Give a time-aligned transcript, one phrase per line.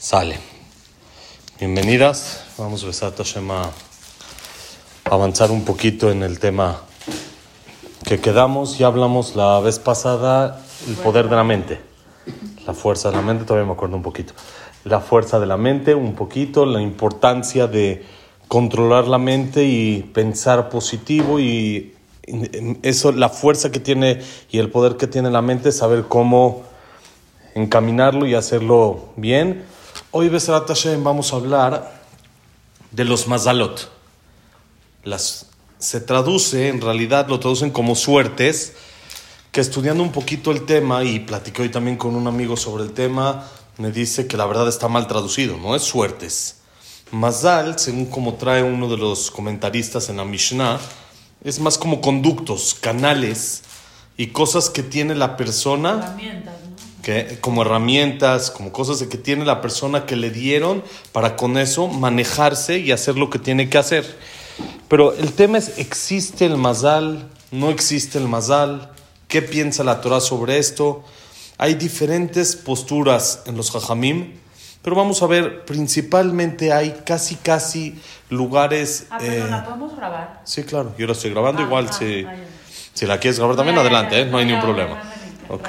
[0.00, 0.38] Sale.
[1.58, 2.46] Bienvenidas.
[2.56, 3.70] Vamos a
[5.04, 6.80] avanzar un poquito en el tema
[8.06, 8.78] que quedamos.
[8.78, 11.82] Ya hablamos la vez pasada el poder de la mente.
[12.66, 14.32] La fuerza de la mente, todavía me acuerdo un poquito.
[14.84, 18.02] La fuerza de la mente, un poquito, la importancia de
[18.48, 21.94] controlar la mente y pensar positivo y
[22.80, 26.62] eso, la fuerza que tiene y el poder que tiene la mente, saber cómo
[27.54, 29.78] encaminarlo y hacerlo bien.
[30.12, 32.02] Hoy, Besarat Hashem, vamos a hablar
[32.90, 33.92] de los mazalot.
[35.04, 35.46] Las,
[35.78, 38.72] se traduce, en realidad lo traducen como suertes,
[39.52, 42.90] que estudiando un poquito el tema, y platiqué hoy también con un amigo sobre el
[42.90, 43.46] tema,
[43.78, 46.56] me dice que la verdad está mal traducido, no es suertes.
[47.12, 50.80] Mazal, según como trae uno de los comentaristas en la Mishnah,
[51.44, 53.62] es más como conductos, canales
[54.16, 56.16] y cosas que tiene la persona
[57.02, 60.82] que, como herramientas, como cosas de que tiene la persona que le dieron
[61.12, 64.16] para con eso manejarse y hacer lo que tiene que hacer.
[64.88, 67.28] Pero el tema es, ¿existe el mazal?
[67.50, 68.90] ¿No existe el mazal?
[69.28, 71.04] ¿Qué piensa la Torah sobre esto?
[71.58, 74.34] Hay diferentes posturas en los jajamim,
[74.82, 79.06] pero vamos a ver, principalmente hay casi, casi lugares...
[79.10, 80.40] Ah, pero ¿la eh, podemos grabar?
[80.44, 82.26] Sí, claro, yo la estoy grabando, ah, igual ah, si,
[82.94, 84.24] si la quieres grabar también, adelante, ¿eh?
[84.24, 85.02] no hay ningún problema.
[85.50, 85.68] ¿Ok?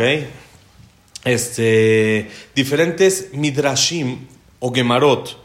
[1.23, 4.27] Este, diferentes midrashim
[4.59, 5.38] o gemarot,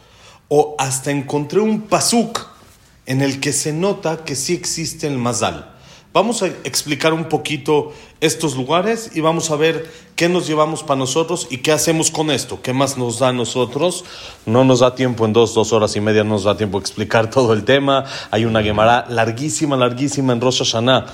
[0.48, 2.46] o hasta encontré un pasuk
[3.06, 5.72] en el que se nota que sí existe el mazal.
[6.12, 10.98] Vamos a explicar un poquito estos lugares y vamos a ver qué nos llevamos para
[10.98, 14.02] nosotros y qué hacemos con esto, qué más nos da a nosotros.
[14.46, 17.28] No nos da tiempo en dos, dos horas y media, no nos da tiempo explicar
[17.30, 18.06] todo el tema.
[18.30, 21.06] Hay una Gemara larguísima, larguísima en Rosh Hashanah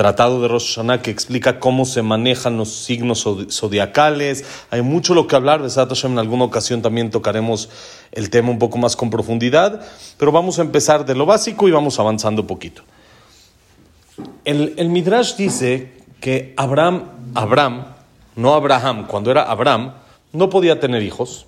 [0.00, 4.46] tratado de Rosh Hashanah que explica cómo se manejan los signos zodiacales.
[4.70, 5.62] Hay mucho lo que hablar.
[5.62, 7.68] De Hashem en alguna ocasión también tocaremos
[8.10, 9.86] el tema un poco más con profundidad.
[10.16, 12.80] Pero vamos a empezar de lo básico y vamos avanzando un poquito.
[14.46, 17.04] El, el Midrash dice que Abraham,
[17.34, 17.84] Abraham,
[18.36, 19.92] no Abraham, cuando era Abraham,
[20.32, 21.44] no podía tener hijos.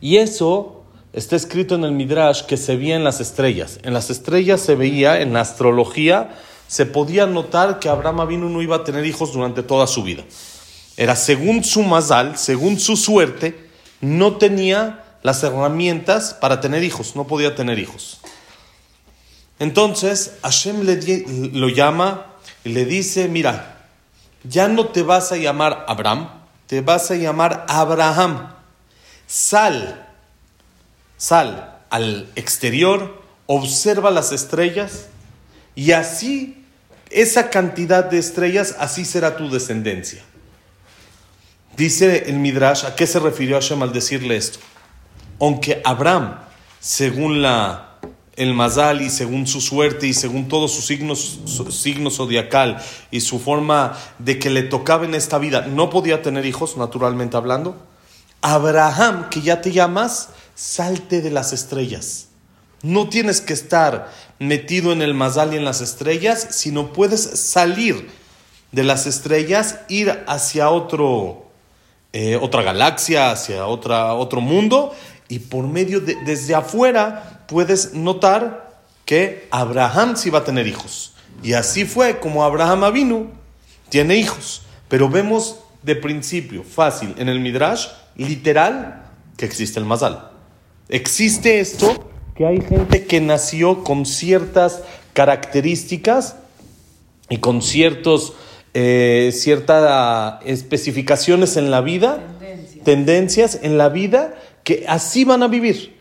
[0.00, 3.80] Y eso está escrito en el Midrash que se veía en las estrellas.
[3.82, 6.30] En las estrellas se veía, en la astrología,
[6.68, 10.22] se podía notar que Abraham vino no iba a tener hijos durante toda su vida.
[10.96, 13.68] Era según su mazal, según su suerte,
[14.00, 18.20] no tenía las herramientas para tener hijos, no podía tener hijos.
[19.58, 22.26] Entonces Hashem le, lo llama
[22.64, 23.86] y le dice, mira,
[24.44, 26.28] ya no te vas a llamar Abraham,
[26.66, 28.52] te vas a llamar Abraham.
[29.26, 30.06] Sal,
[31.16, 35.08] sal al exterior, observa las estrellas
[35.78, 36.56] y así
[37.08, 40.24] esa cantidad de estrellas, así será tu descendencia.
[41.76, 44.58] Dice el Midrash, ¿a qué se refirió Hashem al decirle esto?
[45.38, 46.40] Aunque Abraham,
[46.80, 48.00] según la,
[48.34, 53.38] el Mazal y según su suerte y según todos sus signos, su zodiacal y su
[53.38, 57.80] forma de que le tocaba en esta vida, no podía tener hijos, naturalmente hablando,
[58.42, 62.27] Abraham, que ya te llamas, salte de las estrellas.
[62.82, 68.08] No tienes que estar metido en el mazal y en las estrellas, sino puedes salir
[68.72, 71.46] de las estrellas, ir hacia otro,
[72.12, 74.94] eh, otra galaxia, hacia otra, otro mundo,
[75.28, 81.14] y por medio de, desde afuera puedes notar que Abraham sí va a tener hijos.
[81.42, 83.26] Y así fue como Abraham vino,
[83.88, 84.62] tiene hijos.
[84.88, 89.04] Pero vemos de principio, fácil, en el Midrash, literal,
[89.36, 90.30] que existe el mazal.
[90.88, 96.36] Existe esto que hay gente que nació con ciertas características
[97.28, 98.34] y con ciertos,
[98.74, 102.20] eh, ciertas especificaciones en la vida,
[102.84, 103.58] tendencias.
[103.60, 105.98] en la vida, que así van a vivir.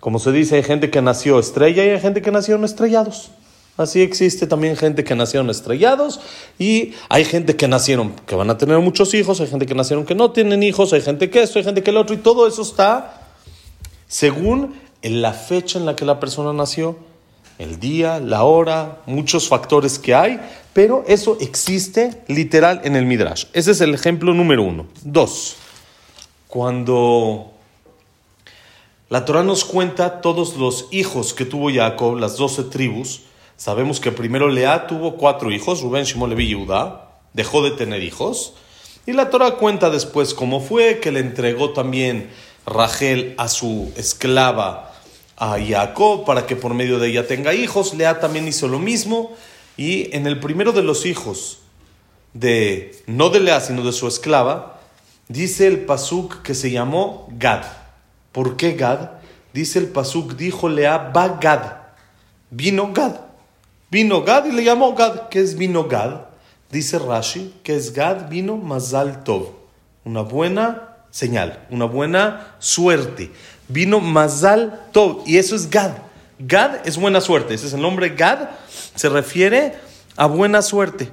[0.00, 3.30] Como se dice, hay gente que nació estrella y hay gente que nació estrellados.
[3.76, 6.18] Así existe también gente que nacieron estrellados
[6.58, 10.04] y hay gente que nacieron que van a tener muchos hijos, hay gente que nacieron
[10.04, 12.48] que no tienen hijos, hay gente que esto, hay gente que el otro y todo
[12.48, 13.22] eso está
[14.08, 16.96] según en la fecha en la que la persona nació,
[17.58, 20.40] el día, la hora, muchos factores que hay,
[20.72, 23.46] pero eso existe literal en el Midrash.
[23.52, 24.86] Ese es el ejemplo número uno.
[25.02, 25.56] Dos,
[26.46, 27.52] cuando
[29.08, 33.22] la Torah nos cuenta todos los hijos que tuvo Jacob, las doce tribus,
[33.56, 38.02] sabemos que primero Lea tuvo cuatro hijos, Rubén, Shimon, Levi y Judá, dejó de tener
[38.02, 38.54] hijos,
[39.04, 42.30] y la Torah cuenta después cómo fue, que le entregó también
[42.66, 44.87] Rachel a su esclava
[45.38, 47.94] a Jacob para que por medio de ella tenga hijos.
[47.94, 49.32] Lea también hizo lo mismo.
[49.76, 51.60] Y en el primero de los hijos,
[52.34, 54.78] de, no de Lea, sino de su esclava,
[55.28, 57.62] Dice el Pasuk que se llamó Gad.
[58.32, 59.10] ¿Por qué Gad?
[59.52, 61.72] Dice el Pasuk, dijo Lea, va Gad.
[62.50, 63.16] Vino Gad.
[63.90, 65.28] Vino Gad y le llamó Gad.
[65.28, 66.22] ¿Qué es vino Gad?
[66.70, 69.50] Dice Rashi que es Gad vino Mazal Tov.
[70.06, 73.30] Una buena señal, una buena suerte.
[73.68, 75.22] Vino Mazal Tov.
[75.26, 75.92] Y eso es Gad.
[76.38, 77.54] Gad es buena suerte.
[77.54, 78.50] Ese es el nombre Gad.
[78.94, 79.74] Se refiere
[80.16, 81.10] a buena suerte.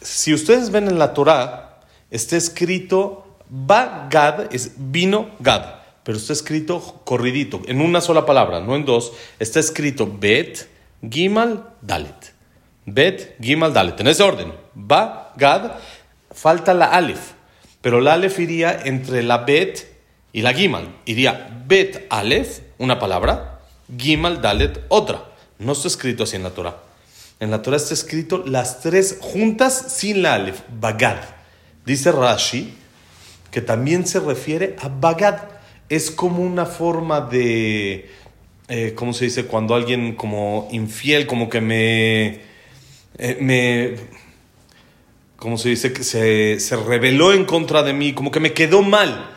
[0.00, 1.80] Si ustedes ven en la Torah,
[2.10, 5.78] está escrito Va Gad, es vino Gad.
[6.04, 9.12] Pero está escrito corridito, en una sola palabra, no en dos.
[9.38, 10.68] Está escrito Bet,
[11.02, 12.32] Gimal, Dalet.
[12.86, 14.00] Bet, Gimal, Dalet.
[14.00, 14.52] En ese orden.
[14.74, 15.72] Va Gad,
[16.30, 17.32] falta la Aleph.
[17.80, 19.86] Pero la Aleph iría entre la Bet
[20.32, 20.94] y la Gimal.
[21.04, 23.60] Iría Bet Aleph, una palabra,
[23.96, 25.24] Gimal, Dalet, otra.
[25.58, 26.76] No está escrito así en la Torah.
[27.40, 31.18] En la Torah está escrito las tres juntas sin la Aleph, Bagad.
[31.84, 32.74] Dice Rashi
[33.50, 35.40] que también se refiere a Bagad.
[35.88, 38.10] Es como una forma de,
[38.68, 39.46] eh, ¿cómo se dice?
[39.46, 42.40] Cuando alguien como infiel, como que me,
[43.16, 43.94] eh, me,
[45.38, 45.92] ¿cómo se dice?
[45.92, 49.30] Que se, se rebeló en contra de mí, como que me quedó mal.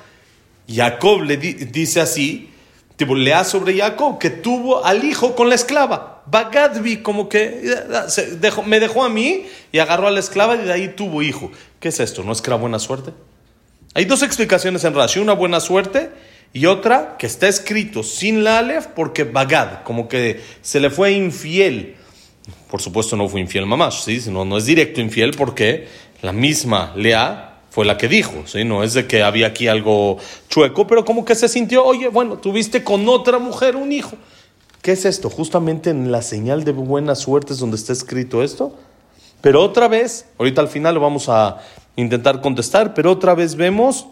[0.67, 2.49] Jacob le dice así,
[2.95, 6.23] tipo, lea sobre Jacob, que tuvo al hijo con la esclava.
[6.25, 7.75] Bagadvi, como que
[8.65, 11.51] me dejó a mí y agarró a la esclava y de ahí tuvo hijo.
[11.79, 12.23] ¿Qué es esto?
[12.23, 13.11] ¿No es que era buena suerte?
[13.93, 16.11] Hay dos explicaciones en Rashi, una buena suerte
[16.53, 21.11] y otra que está escrito sin la Aleph porque Bagad, como que se le fue
[21.11, 21.95] infiel.
[22.69, 24.21] Por supuesto no fue infiel mamás, ¿sí?
[24.29, 25.87] no, no es directo infiel porque
[26.21, 28.63] la misma Lea fue la que dijo, ¿sí?
[28.63, 30.17] no es de que había aquí algo
[30.49, 34.17] chueco, pero como que se sintió, oye, bueno, tuviste con otra mujer un hijo.
[34.81, 35.29] ¿Qué es esto?
[35.29, 38.75] Justamente en la señal de buena suerte es donde está escrito esto.
[39.41, 41.61] Pero otra vez, ahorita al final lo vamos a
[41.95, 44.07] intentar contestar, pero otra vez vemos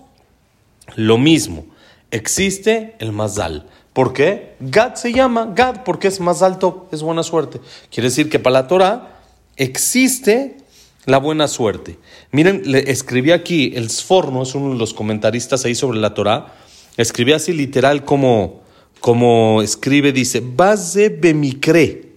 [0.95, 1.65] lo mismo.
[2.11, 3.67] Existe el mazal.
[3.99, 4.55] ¿Por qué?
[4.61, 7.59] Gad se llama Gad porque es más alto, es buena suerte.
[7.91, 9.19] Quiere decir que para la Torah
[9.57, 10.55] existe
[11.03, 11.99] la buena suerte.
[12.31, 16.53] Miren, le escribí aquí, el Sforno es uno de los comentaristas ahí sobre la Torah,
[16.95, 18.61] escribí así literal como,
[19.01, 22.13] como escribe, dice, Baze bemikre,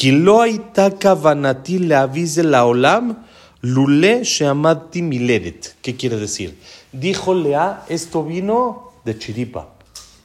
[0.00, 3.26] le avise la olam,
[3.60, 5.76] lule sheamati miledet.
[5.82, 6.56] ¿Qué quiere decir?
[6.92, 9.73] Dijo Lea, esto vino de chiripa,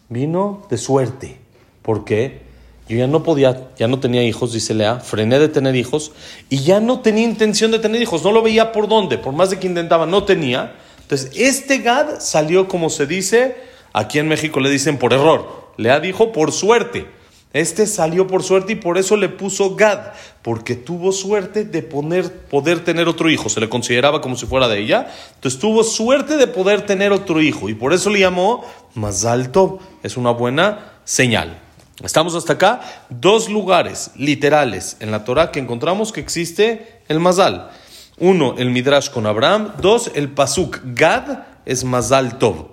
[0.10, 1.38] vino de suerte.
[1.82, 2.42] ¿Por qué?
[2.90, 6.12] Yo ya no podía, ya no tenía hijos, dice Lea, frené de tener hijos
[6.50, 9.52] y ya no tenía intención de tener hijos, no lo veía por dónde, por más
[9.52, 10.76] de que intentaba, no tenía.
[11.02, 13.58] Entonces, este Gad salió como se dice,
[13.94, 17.08] aquí en México le dicen por error, Lea dijo por suerte.
[17.52, 20.14] Este salió por suerte y por eso le puso Gad,
[20.44, 24.68] porque tuvo suerte de poner, poder tener otro hijo, se le consideraba como si fuera
[24.68, 28.64] de ella, entonces tuvo suerte de poder tener otro hijo y por eso le llamó
[28.96, 31.60] más alto, es una buena señal.
[32.04, 37.72] Estamos hasta acá, dos lugares literales en la Torah que encontramos que existe el Mazal.
[38.18, 39.74] Uno, el Midrash con Abraham.
[39.82, 42.68] Dos, el Pasuk Gad es Mazal Tov.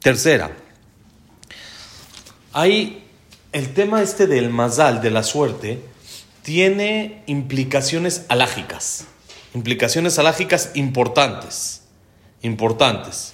[0.00, 0.50] Tercera,
[2.52, 3.04] hay
[3.52, 5.82] el tema este del Mazal, de la suerte,
[6.42, 9.06] tiene implicaciones alágicas.
[9.54, 11.82] Implicaciones alágicas importantes.
[12.42, 13.32] Importantes.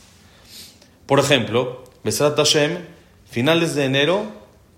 [1.06, 2.78] Por ejemplo, Besrat Hashem,
[3.28, 4.24] finales de enero,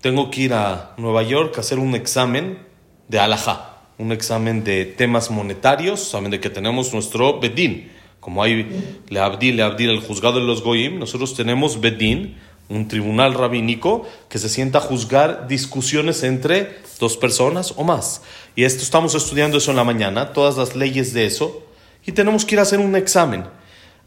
[0.01, 2.59] tengo que ir a Nueva York a hacer un examen
[3.07, 8.67] de alajá, un examen de temas monetarios, saben de que tenemos nuestro bedín, como hay
[9.09, 12.37] le abdil, le abdil, el juzgado de los goyim, nosotros tenemos bedín,
[12.69, 18.23] un tribunal rabínico que se sienta a juzgar discusiones entre dos personas o más.
[18.55, 21.63] Y esto estamos estudiando eso en la mañana, todas las leyes de eso,
[22.05, 23.45] y tenemos que ir a hacer un examen.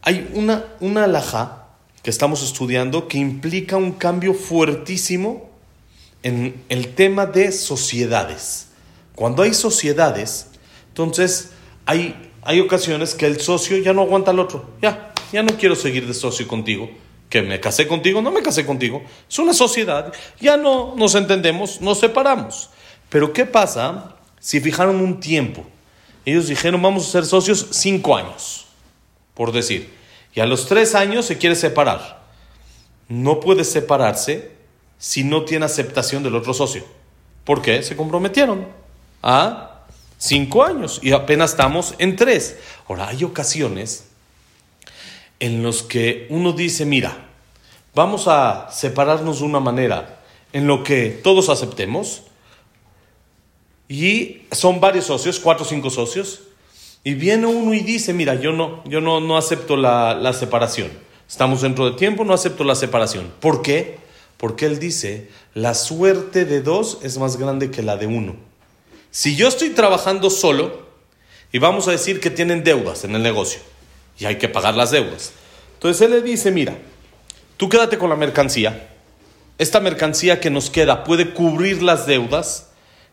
[0.01, 1.58] Hay una, una alajá
[2.01, 5.49] que estamos estudiando que implica un cambio fuertísimo
[6.23, 8.69] en el tema de sociedades.
[9.15, 10.47] Cuando hay sociedades,
[10.89, 11.51] entonces
[11.85, 14.69] hay, hay ocasiones que el socio ya no aguanta al otro.
[14.81, 16.89] Ya, ya no quiero seguir de socio contigo.
[17.29, 19.03] Que me casé contigo, no me casé contigo.
[19.29, 20.11] Es una sociedad.
[20.39, 22.69] Ya no nos entendemos, nos separamos.
[23.09, 25.63] Pero ¿qué pasa si fijaron un tiempo?
[26.25, 28.67] Ellos dijeron, vamos a ser socios cinco años,
[29.33, 29.98] por decir.
[30.39, 32.23] A los tres años se quiere separar.
[33.07, 34.51] No puede separarse
[34.97, 36.83] si no tiene aceptación del otro socio.
[37.43, 37.81] ¿Por qué?
[37.83, 38.67] Se comprometieron
[39.23, 39.85] a
[40.17, 42.57] cinco años y apenas estamos en tres.
[42.87, 44.05] Ahora, hay ocasiones
[45.39, 47.25] en los que uno dice, mira,
[47.95, 50.19] vamos a separarnos de una manera
[50.53, 52.23] en lo que todos aceptemos
[53.87, 56.41] y son varios socios, cuatro o cinco socios,
[57.03, 60.89] Y viene uno y dice, mira, yo no, yo no, no acepto la, la separación.
[61.27, 63.31] Estamos dentro de tiempo, no acepto la separación.
[63.39, 63.99] ¿Por qué?
[64.37, 68.35] Porque él dice, la suerte de dos es más grande que la de uno.
[69.11, 70.87] Si yo estoy trabajando solo,
[71.51, 73.59] y vamos a decir que tienen deudas en el negocio,
[74.17, 75.31] y hay que pagar las deudas.
[75.75, 76.77] Entonces él le dice, mira,
[77.57, 78.89] tú quédate con la mercancía,
[79.57, 82.68] esta mercancía que nos queda puede cubrir las deudas,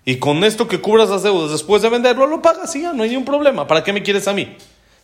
[0.08, 3.02] y con esto que cubras las deudas después de venderlo, lo pagas y ya, no
[3.02, 3.66] hay ningún problema.
[3.66, 4.56] ¿Para qué me quieres a mí?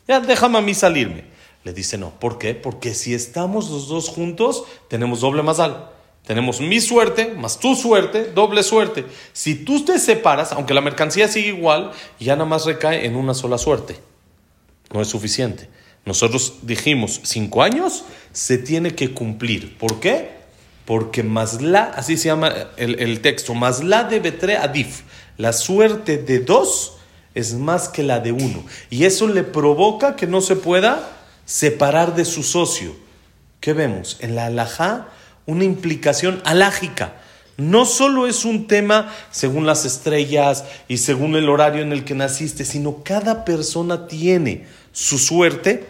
[0.07, 1.25] Ya déjame a mí salirme.
[1.65, 2.55] Le dice, no, ¿por qué?
[2.55, 5.91] Porque si estamos los dos juntos, tenemos doble mazal.
[6.25, 9.05] Tenemos mi suerte más tu suerte, doble suerte.
[9.33, 11.91] Si tú te separas, aunque la mercancía sigue igual,
[12.21, 13.97] ya nada más recae en una sola suerte.
[14.93, 15.69] No es suficiente.
[16.05, 19.77] Nosotros dijimos, cinco años se tiene que cumplir.
[19.79, 20.42] ¿Por qué?
[20.85, 25.03] Porque la, así se llama el, el texto, la de Betre Adif,
[25.37, 26.95] la suerte de dos
[27.35, 28.65] es más que la de uno.
[28.91, 31.09] Y eso le provoca que no se pueda
[31.45, 32.95] separar de su socio.
[33.61, 34.17] ¿Qué vemos?
[34.21, 35.09] En la alajá,
[35.47, 37.15] una implicación alágica.
[37.57, 42.15] No solo es un tema según las estrellas y según el horario en el que
[42.15, 45.87] naciste, sino cada persona tiene su suerte,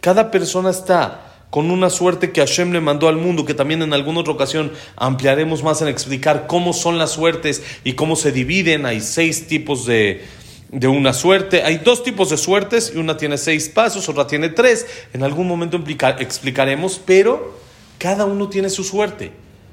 [0.00, 3.92] cada persona está con una suerte que Hashem le mandó al mundo, que también en
[3.92, 8.86] alguna otra ocasión ampliaremos más en explicar cómo son las suertes y cómo se dividen.
[8.86, 10.24] Hay seis tipos de,
[10.70, 11.62] de una suerte.
[11.64, 14.86] Hay dos tipos de suertes y una tiene seis pasos, otra tiene tres.
[15.12, 15.82] En algún momento
[16.18, 17.58] explicaremos, pero
[17.98, 19.32] cada uno tiene su suerte.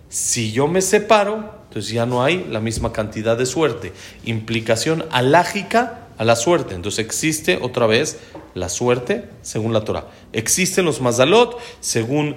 [0.09, 3.93] Si yo me separo, entonces ya no hay la misma cantidad de suerte.
[4.25, 6.75] Implicación alágica a la suerte.
[6.75, 8.19] Entonces existe otra vez
[8.53, 10.07] la suerte según la Torah.
[10.33, 12.35] Existen los mazalot según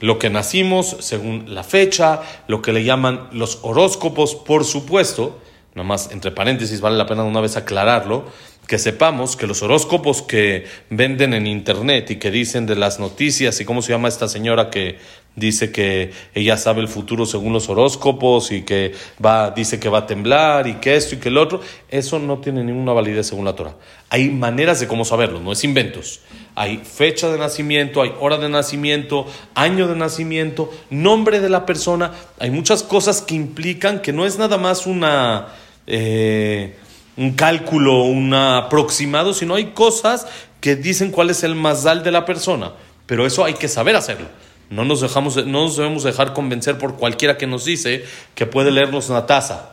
[0.00, 5.40] lo que nacimos, según la fecha, lo que le llaman los horóscopos, por supuesto.
[5.74, 8.24] Nada más entre paréntesis, vale la pena una vez aclararlo
[8.66, 13.60] que sepamos que los horóscopos que venden en internet y que dicen de las noticias
[13.60, 14.98] y cómo se llama esta señora que
[15.36, 18.92] dice que ella sabe el futuro según los horóscopos y que
[19.24, 22.38] va dice que va a temblar y que esto y que el otro, eso no
[22.38, 23.74] tiene ninguna validez según la Torah.
[24.10, 26.20] Hay maneras de cómo saberlo, no es inventos.
[26.54, 32.12] Hay fecha de nacimiento, hay hora de nacimiento, año de nacimiento, nombre de la persona,
[32.38, 35.48] hay muchas cosas que implican que no es nada más una
[35.86, 36.76] eh,
[37.16, 40.26] un cálculo, un aproximado, sino hay cosas
[40.60, 42.72] que dicen cuál es el mazal de la persona.
[43.06, 44.26] Pero eso hay que saber hacerlo.
[44.70, 48.04] No nos, dejamos, no nos debemos dejar convencer por cualquiera que nos dice
[48.34, 49.70] que puede leernos una taza.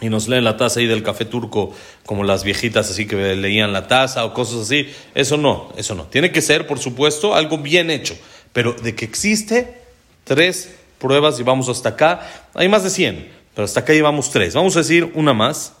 [0.00, 1.72] Y nos lee la taza ahí del café turco,
[2.04, 4.88] como las viejitas así que leían la taza o cosas así.
[5.14, 6.04] Eso no, eso no.
[6.04, 8.16] Tiene que ser, por supuesto, algo bien hecho.
[8.52, 9.80] Pero de que existe,
[10.24, 12.48] tres pruebas y vamos hasta acá.
[12.54, 14.54] Hay más de 100, pero hasta acá llevamos tres.
[14.54, 15.74] Vamos a decir una más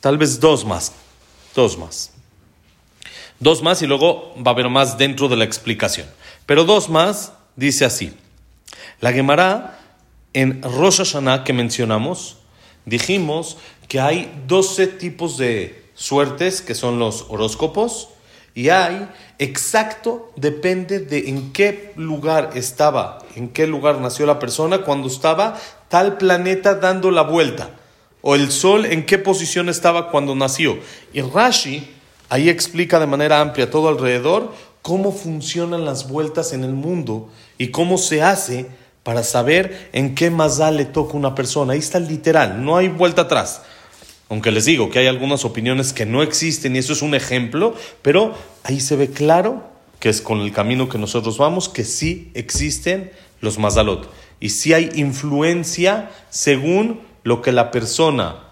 [0.00, 0.92] Tal vez dos más.
[1.54, 2.12] Dos más.
[3.38, 6.06] Dos más y luego va a haber más dentro de la explicación.
[6.50, 8.12] Pero dos más dice así.
[8.98, 9.78] La Gemara
[10.32, 12.38] en Rosh Hashanah que mencionamos,
[12.84, 18.08] dijimos que hay 12 tipos de suertes que son los horóscopos
[18.52, 24.78] y hay exacto, depende de en qué lugar estaba, en qué lugar nació la persona
[24.78, 25.56] cuando estaba
[25.88, 27.70] tal planeta dando la vuelta
[28.22, 30.80] o el sol en qué posición estaba cuando nació.
[31.12, 31.88] Y Rashi
[32.28, 34.52] ahí explica de manera amplia todo alrededor
[34.82, 38.66] cómo funcionan las vueltas en el mundo y cómo se hace
[39.02, 41.72] para saber en qué mazal le toca una persona.
[41.72, 43.62] Ahí está literal, no hay vuelta atrás.
[44.28, 47.74] Aunque les digo que hay algunas opiniones que no existen y eso es un ejemplo,
[48.02, 49.64] pero ahí se ve claro
[49.98, 53.10] que es con el camino que nosotros vamos, que sí existen
[53.40, 54.08] los mazalot.
[54.38, 58.49] Y sí hay influencia según lo que la persona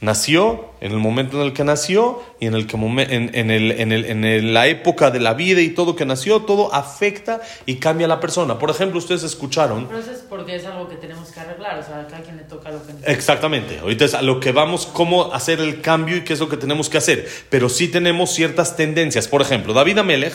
[0.00, 3.72] nació, en el momento en el que nació y en, el que, en, en, el,
[3.72, 7.76] en, el, en la época de la vida y todo que nació, todo afecta y
[7.76, 8.58] cambia a la persona.
[8.58, 9.86] Por ejemplo, ustedes escucharon...
[9.86, 12.36] Pero eso es porque es algo que tenemos que arreglar, o sea, a cada quien
[12.36, 12.92] le toca lo que.
[13.10, 16.48] Exactamente, ahorita es a lo que vamos, cómo hacer el cambio y qué es lo
[16.48, 17.28] que tenemos que hacer.
[17.48, 19.28] Pero sí tenemos ciertas tendencias.
[19.28, 20.34] Por ejemplo, David Amelech,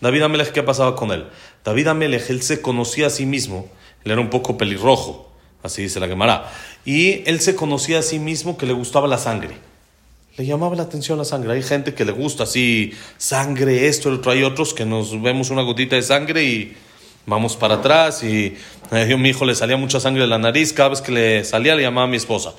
[0.00, 1.26] David Amelech, ¿qué pasaba con él?
[1.64, 3.68] David Amelech, él se conocía a sí mismo,
[4.04, 5.33] él era un poco pelirrojo
[5.64, 6.52] así dice la Gemara.
[6.84, 9.56] Y él se conocía a sí mismo que le gustaba la sangre.
[10.36, 11.54] Le llamaba la atención la sangre.
[11.54, 14.32] Hay gente que le gusta así, sangre, esto, el otro.
[14.32, 16.76] Hay otros que nos vemos una gotita de sangre y
[17.24, 18.22] vamos para atrás.
[18.22, 18.56] Y
[18.92, 20.72] eh, mi hijo le salía mucha sangre de la nariz.
[20.72, 22.52] Cada vez que le salía, le llamaba a mi esposa.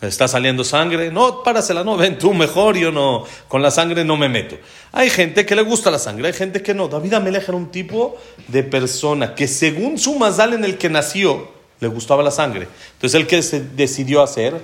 [0.00, 4.16] Está saliendo sangre, no, párasela, no, ven tú mejor, yo no, con la sangre no
[4.16, 4.58] me meto.
[4.92, 6.88] Hay gente que le gusta la sangre, hay gente que no.
[6.88, 8.18] David Amelech era un tipo
[8.48, 12.68] de persona que según su mazal en el que nació, le gustaba la sangre.
[12.94, 13.40] Entonces, ¿él qué
[13.74, 14.60] decidió hacer?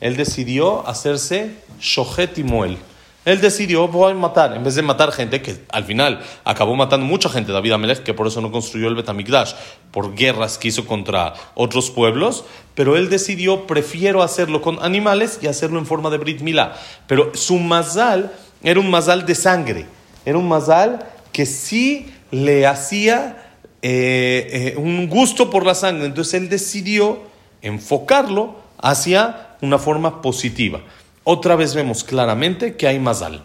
[0.00, 2.78] Él decidió hacerse Shohet y Moel.
[3.24, 7.06] Él decidió, voy a matar, en vez de matar gente, que al final acabó matando
[7.06, 9.54] mucha gente, David Amelech, que por eso no construyó el Betamigdash,
[9.90, 12.44] por guerras que hizo contra otros pueblos,
[12.74, 16.74] pero él decidió, prefiero hacerlo con animales y hacerlo en forma de Brit Milá.
[17.06, 18.30] Pero su mazal
[18.62, 19.86] era un mazal de sangre,
[20.26, 23.43] era un mazal que sí le hacía
[23.86, 27.20] eh, eh, un gusto por la sangre, entonces él decidió
[27.60, 30.80] enfocarlo hacia una forma positiva.
[31.22, 33.44] Otra vez vemos claramente que hay mazal.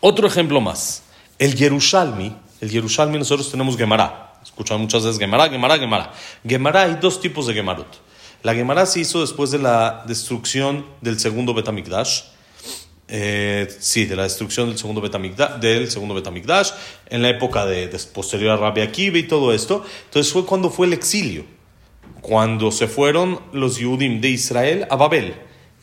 [0.00, 1.04] Otro ejemplo más.
[1.38, 4.32] El Yerushalmi, el Yerushalmi nosotros tenemos Gemara.
[4.42, 6.12] Escuchan muchas veces Gemara, Gemara, Gemara.
[6.44, 7.86] Gemara hay dos tipos de Gemarot.
[8.42, 12.22] La Gemara se hizo después de la destrucción del segundo Betamikdash.
[13.06, 16.70] Eh, sí, de la destrucción del segundo Betamikdash, del segundo Betamikdash,
[17.10, 19.84] en la época de, posterior a Rabbi y todo esto.
[20.04, 21.44] Entonces fue cuando fue el exilio,
[22.22, 25.34] cuando se fueron los Yudim de Israel a Babel.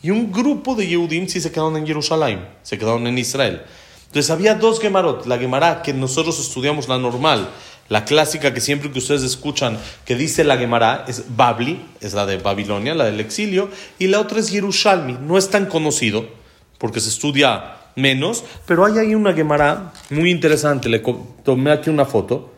[0.02, 3.62] Y un grupo de Yehudim sí se quedaron en Jerusalén, se quedaron en Israel.
[4.06, 7.48] Entonces había dos Gemarot, la Gemara que nosotros estudiamos, la normal,
[7.88, 12.26] la clásica que siempre que ustedes escuchan que dice la Gemara es Babli, es la
[12.26, 16.41] de Babilonia, la del exilio, y la otra es Yerushalmi, no es tan conocido
[16.82, 20.98] porque se estudia menos, pero hay ahí una Gemara muy interesante, le
[21.44, 22.52] tomé aquí una foto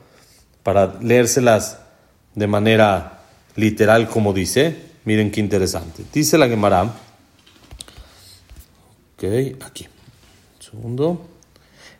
[0.62, 1.80] para leérselas
[2.34, 3.20] de manera
[3.54, 6.04] literal como dice, miren qué interesante.
[6.10, 6.90] Dice la Gemara,
[9.66, 9.88] aquí.
[10.58, 11.28] segundo.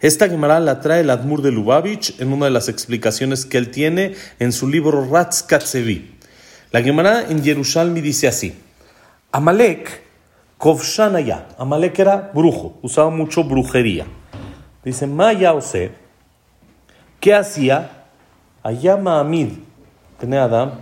[0.01, 3.71] Esta Gemara la trae el Admur de Lubavitch en una de las explicaciones que él
[3.71, 6.15] tiene en su libro Ratz Katsevi.
[6.73, 8.55] La Gemara en Jerusalén dice así:
[9.31, 10.04] Amalek,
[10.65, 11.45] Kovshanaya.
[11.59, 14.07] Amalek era brujo, usaba mucho brujería.
[14.83, 15.93] Dice: Maya Ose,
[17.21, 18.07] ¿qué hacía?
[18.63, 19.59] Ayama Amid,
[20.23, 20.73] Adam,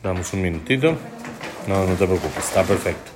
[0.00, 0.96] Damos un minutito.
[1.66, 3.10] No, no te preocupes, está perfecto.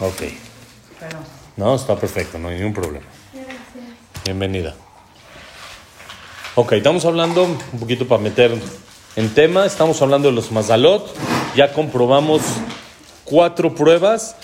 [0.00, 0.53] Ok.
[1.56, 3.06] No, está perfecto, no hay ningún problema.
[4.24, 4.74] Bienvenida.
[6.56, 8.52] Ok, estamos hablando un poquito para meter
[9.16, 11.14] en tema, estamos hablando de los mazalot.
[11.56, 12.42] Ya comprobamos
[13.24, 14.36] cuatro pruebas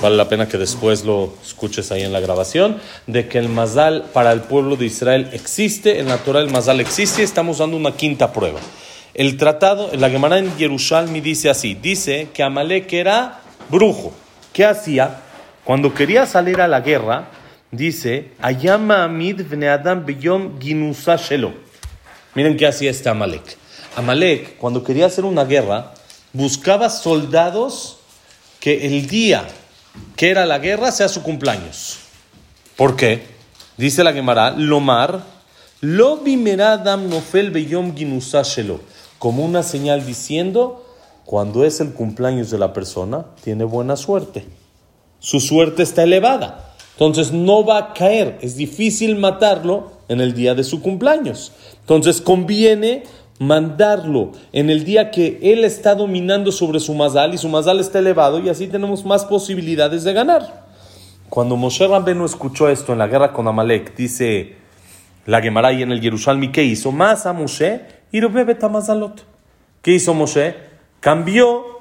[0.00, 4.06] vale la pena que después lo escuches ahí en la grabación, de que el Mazal
[4.12, 8.60] para el pueblo de Israel existe, el natural Mazal existe, estamos dando una quinta prueba.
[9.14, 14.12] El tratado, la Gemara en Yerushalmi dice así, dice que Amalek era brujo.
[14.52, 15.21] ¿Qué hacía?
[15.64, 17.28] Cuando quería salir a la guerra,
[17.70, 21.52] dice, Ayama Amid Adam Beyom Shelo.
[22.34, 23.56] Miren qué hacía este Amalek.
[23.96, 25.92] Amalek, cuando quería hacer una guerra,
[26.32, 27.98] buscaba soldados
[28.58, 29.46] que el día
[30.16, 31.98] que era la guerra sea su cumpleaños.
[32.76, 33.26] ¿Por qué?
[33.76, 35.22] Dice la Gemara, Lomar,
[35.80, 38.80] lo bimeradam nofel beyom shelo,
[39.18, 40.86] como una señal diciendo,
[41.24, 44.46] cuando es el cumpleaños de la persona, tiene buena suerte.
[45.22, 46.74] Su suerte está elevada.
[46.94, 48.38] Entonces no va a caer.
[48.42, 51.52] Es difícil matarlo en el día de su cumpleaños.
[51.78, 53.04] Entonces conviene
[53.38, 58.00] mandarlo en el día que él está dominando sobre su mazal y su mazal está
[58.00, 60.66] elevado y así tenemos más posibilidades de ganar.
[61.28, 64.56] Cuando Moshe Rabbenu escuchó esto en la guerra con Amalek, dice
[65.24, 66.90] la Gemara y en el Jerusalén, ¿qué hizo?
[66.90, 67.80] Más a Moshe
[68.10, 69.24] y mazalot.
[69.82, 70.56] ¿Qué hizo Moshe?
[70.98, 71.71] Cambió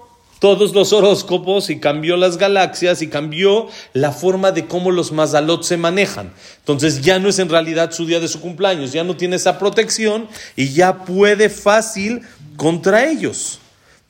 [0.42, 5.62] todos los horóscopos y cambió las galaxias y cambió la forma de cómo los mazalot
[5.62, 6.34] se manejan.
[6.58, 9.60] Entonces ya no es en realidad su día de su cumpleaños, ya no tiene esa
[9.60, 12.24] protección y ya puede fácil
[12.58, 13.60] contra ellos.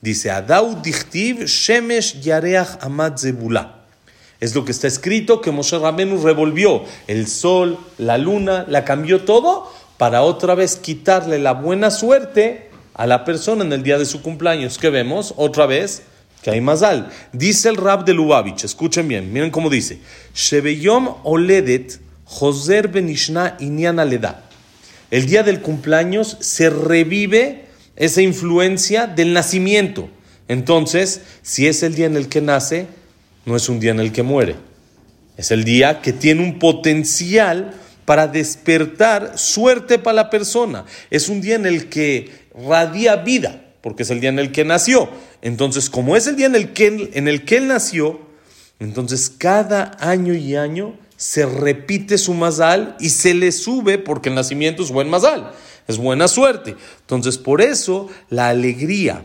[0.00, 3.82] Dice Adau Dichtiv Shemesh Yareach Amad Zebula.
[4.40, 9.24] Es lo que está escrito que Moshe Rabenu revolvió el sol, la luna, la cambió
[9.24, 14.06] todo para otra vez quitarle la buena suerte a la persona en el día de
[14.06, 14.78] su cumpleaños.
[14.78, 15.34] ¿Qué vemos?
[15.36, 16.04] Otra vez
[16.42, 17.10] que hay mazal.
[17.32, 20.00] Dice el rab de Lubavitch, escuchen bien, miren cómo dice.
[20.34, 24.44] Shebeyom oledet Joser benishna inyan leda.
[25.10, 30.08] El día del cumpleaños se revive esa influencia del nacimiento.
[30.48, 32.86] Entonces, si es el día en el que nace,
[33.44, 34.56] no es un día en el que muere.
[35.36, 37.74] Es el día que tiene un potencial
[38.04, 40.86] para despertar suerte para la persona.
[41.10, 44.64] Es un día en el que radia vida, porque es el día en el que
[44.64, 45.10] nació.
[45.42, 48.20] Entonces, como es el día en el que, en el que él nació,
[48.78, 54.34] entonces cada año y año se repite su mazal y se le sube porque el
[54.34, 55.52] nacimiento es buen mazal,
[55.86, 56.76] es buena suerte.
[57.00, 59.24] Entonces, por eso la alegría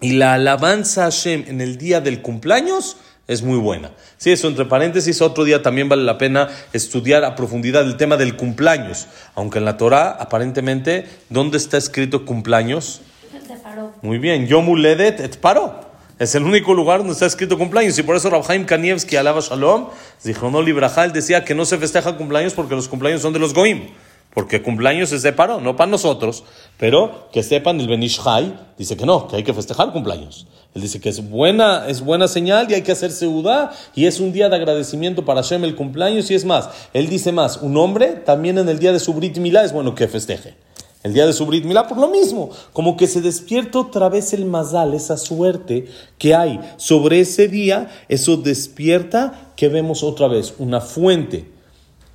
[0.00, 2.96] y la alabanza a Hashem en el día del cumpleaños
[3.28, 3.92] es muy buena.
[4.16, 8.16] Sí, eso entre paréntesis, otro día también vale la pena estudiar a profundidad el tema
[8.16, 9.06] del cumpleaños.
[9.34, 13.02] Aunque en la Torah, aparentemente, ¿dónde está escrito cumpleaños?
[14.02, 15.90] Muy bien, Yomuledet et Paró.
[16.18, 17.98] Es el único lugar donde está escrito cumpleaños.
[17.98, 19.88] Y por eso Rabhaim Kanievski, alaba Shalom,
[20.22, 23.38] dijo, no, Libraja, él decía que no se festeja cumpleaños porque los cumpleaños son de
[23.38, 23.88] los Goim.
[24.34, 26.44] Porque cumpleaños es de Paró, no para nosotros.
[26.76, 30.46] Pero que sepan, el Benishai dice que no, que hay que festejar cumpleaños.
[30.74, 34.20] Él dice que es buena, es buena señal y hay que hacer seudá y es
[34.20, 36.68] un día de agradecimiento para Hashem el cumpleaños y es más.
[36.92, 39.94] Él dice más, un hombre también en el día de su Brit Milá es bueno
[39.94, 40.54] que festeje.
[41.02, 44.34] El día de su Brit Milá por lo mismo, como que se despierta otra vez
[44.34, 45.86] el mazal, esa suerte
[46.18, 51.50] que hay sobre ese día, eso despierta que vemos otra vez una fuente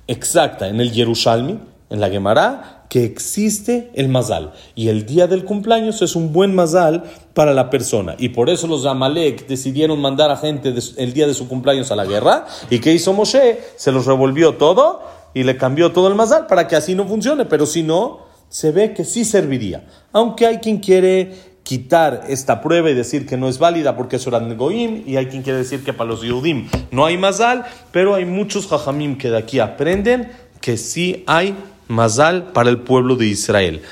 [0.06, 1.58] exacta en el Yerushalmi,
[1.90, 4.52] en la Gemara, que existe el mazal.
[4.76, 8.14] Y el día del cumpleaños es un buen mazal para la persona.
[8.18, 11.96] Y por eso los Amalek decidieron mandar a gente el día de su cumpleaños a
[11.96, 12.46] la guerra.
[12.70, 13.60] ¿Y qué hizo Moshe?
[13.76, 15.02] Se los revolvió todo
[15.34, 17.44] y le cambió todo el mazal para que así no funcione.
[17.44, 19.86] Pero si no, se ve que sí serviría.
[20.12, 21.32] Aunque hay quien quiere
[21.66, 25.26] quitar esta prueba y decir que no es válida porque eso era Goim, y hay
[25.26, 29.30] quien quiere decir que para los Yehudim no hay mazal, pero hay muchos Jajamim que
[29.30, 30.30] de aquí aprenden
[30.60, 31.56] que sí hay
[31.88, 33.82] mazal para el pueblo de Israel.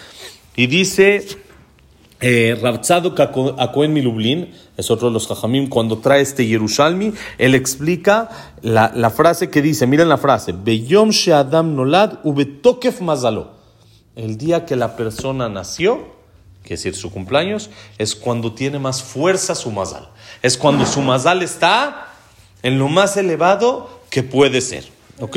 [0.54, 1.26] Y dice
[2.20, 3.12] eh, Rabzado
[3.58, 8.30] Akoen Milublin, es otro de los Jajamim, cuando trae este Yerushalmi, él explica
[8.62, 13.63] la, la frase que dice, miren la frase, Beyom Sheadam Nolad Ubetokef Mazalo.
[14.16, 16.06] El día que la persona nació,
[16.62, 20.08] que es decir, su cumpleaños, es cuando tiene más fuerza su mazal.
[20.40, 22.08] Es cuando su mazal está
[22.62, 24.84] en lo más elevado que puede ser.
[25.20, 25.36] ¿Ok?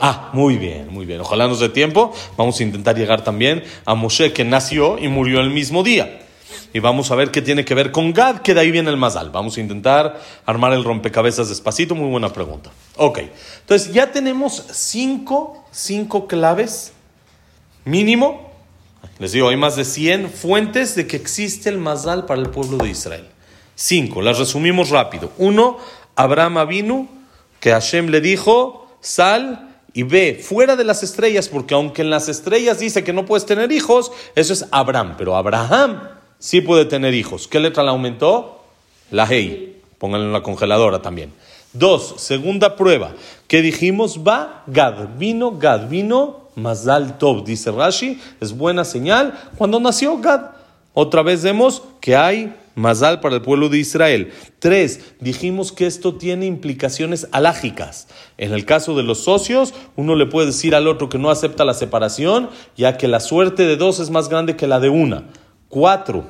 [0.00, 1.20] Ah, muy bien, muy bien.
[1.20, 2.12] Ojalá nos dé tiempo.
[2.36, 6.22] Vamos a intentar llegar también a Moshe que nació y murió el mismo día.
[6.72, 8.96] Y vamos a ver qué tiene que ver con Gad, que de ahí viene el
[8.96, 9.30] Mazal.
[9.30, 11.94] Vamos a intentar armar el rompecabezas despacito.
[11.94, 12.70] Muy buena pregunta.
[12.96, 13.20] Ok,
[13.60, 16.92] entonces ya tenemos cinco, cinco claves
[17.84, 18.50] mínimo.
[19.18, 22.78] Les digo, hay más de 100 fuentes de que existe el Mazal para el pueblo
[22.78, 23.28] de Israel.
[23.74, 25.32] Cinco, las resumimos rápido.
[25.38, 25.78] Uno,
[26.16, 27.08] Abraham vino,
[27.60, 32.28] que Hashem le dijo, sal y ve fuera de las estrellas, porque aunque en las
[32.28, 36.00] estrellas dice que no puedes tener hijos, eso es Abraham, pero Abraham
[36.38, 37.48] sí puede tener hijos.
[37.48, 38.64] ¿Qué letra le aumentó?
[39.10, 39.80] La Hei.
[39.98, 41.32] Pónganlo en la congeladora también.
[41.72, 43.12] Dos, segunda prueba.
[43.46, 44.20] ¿Qué dijimos?
[44.26, 45.16] Va Gad.
[45.16, 45.88] Vino Gad.
[45.88, 47.44] Vino Mazal Tov.
[47.44, 48.20] Dice Rashi.
[48.40, 49.38] Es buena señal.
[49.56, 50.50] Cuando nació Gad.
[50.94, 54.32] Otra vez vemos que hay Mazal para el pueblo de Israel.
[54.58, 58.08] Tres, dijimos que esto tiene implicaciones alágicas.
[58.38, 61.64] En el caso de los socios, uno le puede decir al otro que no acepta
[61.64, 65.24] la separación, ya que la suerte de dos es más grande que la de una.
[65.68, 66.24] Cuatro,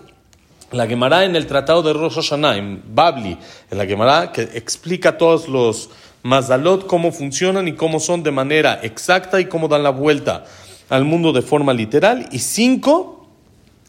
[0.72, 3.38] la Gemara en el Tratado de Rosh Hashanah, en Babli,
[3.70, 5.90] en la Gemara que explica todos los
[6.22, 10.44] Mazalot, cómo funcionan y cómo son de manera exacta y cómo dan la vuelta
[10.88, 12.28] al mundo de forma literal.
[12.30, 13.26] Y cinco,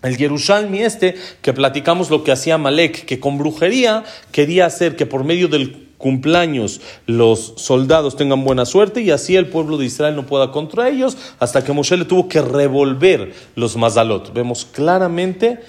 [0.01, 5.05] el Yerushalmi este, que platicamos lo que hacía Malek, que con brujería quería hacer que
[5.05, 10.17] por medio del cumpleaños los soldados tengan buena suerte y así el pueblo de Israel
[10.17, 14.33] no pueda contra ellos, hasta que Moshe le tuvo que revolver los mazalot.
[14.33, 15.59] Vemos claramente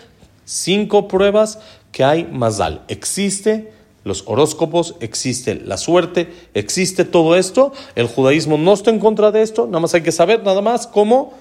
[0.44, 1.60] cinco pruebas
[1.92, 2.82] que hay mazal.
[2.88, 3.73] Existe
[4.04, 7.72] los horóscopos, existe la suerte, existe todo esto.
[7.96, 10.86] El judaísmo no está en contra de esto, nada más hay que saber nada más
[10.86, 11.34] cómo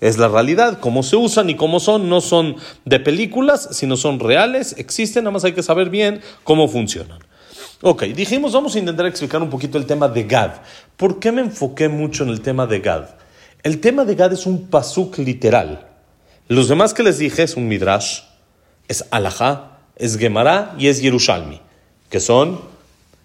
[0.00, 4.18] es la realidad, cómo se usan y cómo son, no son de películas, sino son
[4.20, 7.20] reales, existen, nada más hay que saber bien cómo funcionan.
[7.82, 10.52] Ok, dijimos, vamos a intentar explicar un poquito el tema de Gad.
[10.96, 13.10] ¿Por qué me enfoqué mucho en el tema de Gad?
[13.62, 15.88] El tema de Gad es un pasuk literal.
[16.48, 18.22] Los demás que les dije es un midrash,
[18.88, 21.60] es alajá, es Gemara y es Yerushalmi,
[22.12, 22.60] que son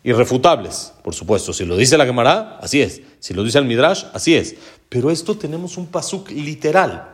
[0.05, 1.51] irrefutables, por supuesto.
[1.51, 3.01] Si lo dice la Gemara, así es.
[3.19, 4.55] Si lo dice el Midrash, así es.
[4.87, 7.09] Pero esto tenemos un pasuk literal,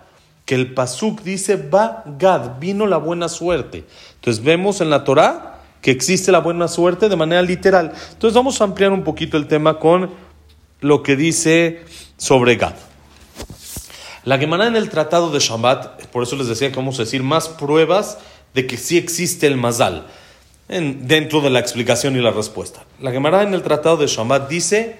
[0.46, 3.86] que el pasuk dice, va Gad, vino la buena suerte.
[4.14, 7.92] Entonces vemos en la Torah que existe la buena suerte de manera literal.
[8.12, 10.12] Entonces vamos a ampliar un poquito el tema con
[10.80, 11.86] lo que dice
[12.18, 12.76] sobre Gad.
[14.26, 17.24] La Gemara en el Tratado de Shabbat, por eso les decía que vamos a decir
[17.24, 18.20] más pruebas
[18.54, 20.06] de que sí existe el Mazal
[20.68, 22.86] dentro de la explicación y la respuesta.
[23.00, 25.00] La Gemara en el Tratado de Shabbat dice,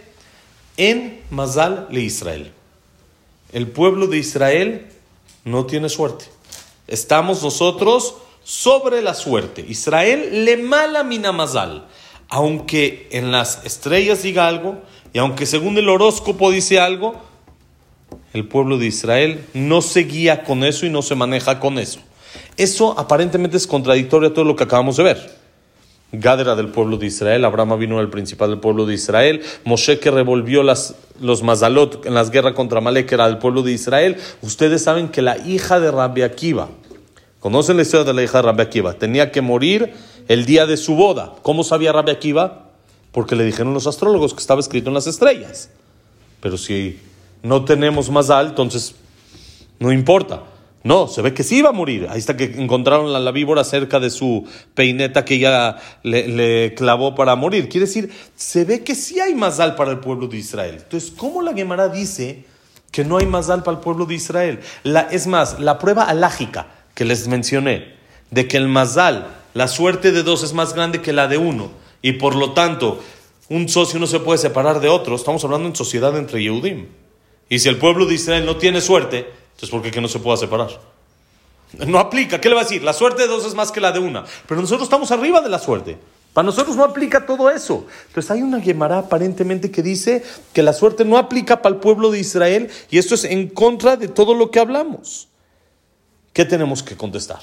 [0.78, 2.52] en Mazal le Israel.
[3.52, 4.88] El pueblo de Israel
[5.46, 6.26] no tiene suerte.
[6.88, 9.66] Estamos nosotros sobre la suerte.
[9.68, 11.86] Israel le mala mina Mazal.
[12.30, 14.82] Aunque en las estrellas diga algo,
[15.14, 17.22] y aunque según el horóscopo dice algo,
[18.34, 22.00] el pueblo de Israel no se guía con eso y no se maneja con eso.
[22.58, 25.43] Eso aparentemente es contradictorio a todo lo que acabamos de ver.
[26.16, 29.98] Gad era del pueblo de Israel, Abraham vino el principal del pueblo de Israel, Moshe
[30.00, 34.18] que revolvió las, los Mazalot en las guerras contra Malek era del pueblo de Israel.
[34.44, 36.70] Ustedes saben que la hija de Rabbi Akiva,
[37.40, 39.92] conocen la historia de la hija de Rabbi Akiva, tenía que morir
[40.28, 41.34] el día de su boda.
[41.42, 42.70] ¿Cómo sabía Rabbi Akiva?
[43.12, 45.72] Porque le dijeron los astrólogos que estaba escrito en las estrellas.
[46.42, 47.00] Pero si
[47.42, 48.94] no tenemos Mazal, entonces
[49.80, 50.44] no importa.
[50.84, 52.08] No, se ve que sí iba a morir.
[52.10, 57.36] Ahí está que encontraron la, víbora cerca de su peineta que ella le, clavó para
[57.38, 57.70] morir.
[57.70, 60.76] Quiere decir, se ve que sí hay mazal para el pueblo de Israel.
[60.80, 62.46] Entonces, ¿cómo la Gemara dice
[62.92, 64.60] que no hay mazal para el pueblo de Israel?
[65.12, 67.94] Es más, la prueba alágica que les mencioné,
[68.30, 71.72] de que el mazal, la suerte de dos es más grande que la de uno,
[72.02, 73.02] y por lo tanto,
[73.48, 75.16] un socio no se puede separar de otro.
[75.16, 76.88] Estamos hablando en sociedad entre Yehudim.
[77.50, 80.38] Y si el pueblo de Israel no tiene suerte, entonces, ¿por qué no se pueda
[80.38, 80.70] separar?
[81.88, 82.40] No aplica.
[82.40, 82.84] ¿Qué le va a decir?
[82.84, 84.26] La suerte de dos es más que la de una.
[84.48, 85.98] Pero nosotros estamos arriba de la suerte.
[86.34, 87.86] Para nosotros no aplica todo eso.
[88.08, 92.10] Entonces hay una Gemara aparentemente que dice que la suerte no aplica para el pueblo
[92.12, 95.28] de Israel y esto es en contra de todo lo que hablamos.
[96.34, 97.42] ¿Qué tenemos que contestar?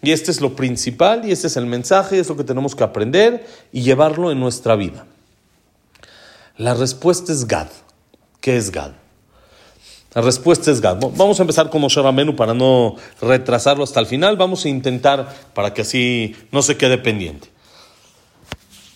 [0.00, 2.84] Y este es lo principal y este es el mensaje, es lo que tenemos que
[2.84, 5.06] aprender y llevarlo en nuestra vida.
[6.56, 7.68] La respuesta es Gad.
[8.40, 8.92] ¿Qué es Gad?
[10.16, 10.96] La respuesta es Gad.
[11.14, 14.38] Vamos a empezar con Moshe Ramenu para no retrasarlo hasta el final.
[14.38, 17.48] Vamos a intentar para que así no se quede pendiente.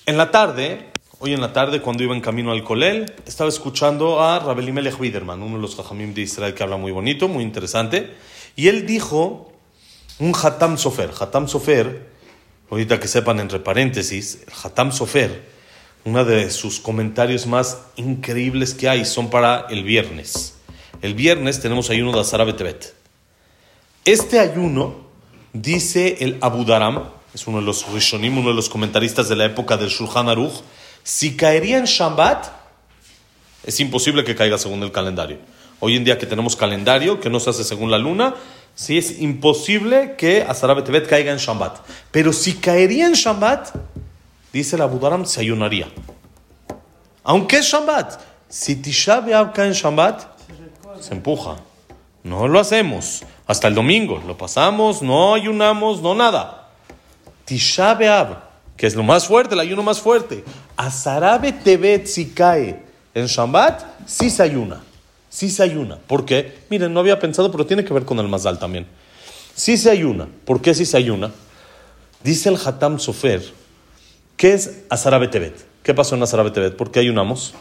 [0.06, 4.22] En la tarde, hoy en la tarde, cuando iba en camino al Colel, estaba escuchando
[4.22, 7.44] a Rabel Melech Widerman, uno de los Jajamim de Israel que habla muy bonito, muy
[7.44, 8.14] interesante.
[8.56, 9.52] Y él dijo
[10.20, 11.10] un Hatam Sofer.
[11.20, 12.06] Hatam Sofer,
[12.70, 15.42] ahorita que sepan entre paréntesis, el Hatam Sofer,
[16.06, 20.54] uno de sus comentarios más increíbles que hay son para el viernes.
[21.02, 22.94] El viernes tenemos ayuno de Azara Betebet.
[24.04, 24.96] Este ayuno,
[25.54, 29.46] dice el Abu Daram, es uno de los Rishonim, uno de los comentaristas de la
[29.46, 30.60] época del Shulchan Aruch,
[31.02, 32.48] si caería en Shabbat,
[33.64, 35.38] es imposible que caiga según el calendario.
[35.78, 38.34] Hoy en día que tenemos calendario que no se hace según la luna,
[38.74, 41.78] sí es imposible que Azara Betebet caiga en Shabbat.
[42.10, 43.74] Pero si caería en Shabbat,
[44.52, 45.88] dice el Abu Daram, se ayunaría.
[47.24, 48.20] Aunque es Shabbat.
[48.50, 50.39] Si Tisha cae en Shabbat,
[51.00, 51.56] se empuja.
[52.22, 53.22] No lo hacemos.
[53.46, 54.22] Hasta el domingo.
[54.26, 56.68] Lo pasamos, no ayunamos, no nada.
[57.44, 57.98] Tisha
[58.76, 60.42] que es lo más fuerte, el ayuno más fuerte.
[60.76, 62.82] Azarabe Tebet si cae
[63.12, 64.80] en Shabbat, sí se ayuna.
[65.28, 65.98] Sí se ayuna.
[66.06, 66.58] ¿Por qué?
[66.70, 68.86] Miren, no había pensado, pero tiene que ver con el Mazal también.
[69.54, 70.28] Sí se ayuna.
[70.44, 71.30] ¿Por qué sí se ayuna?
[72.24, 73.42] Dice el Hatam Sofer,
[74.36, 75.66] ¿qué es Azarabe Tebet?
[75.82, 76.76] ¿Qué pasó en Azarabe Tebet?
[76.76, 77.54] ¿Por qué ayunamos?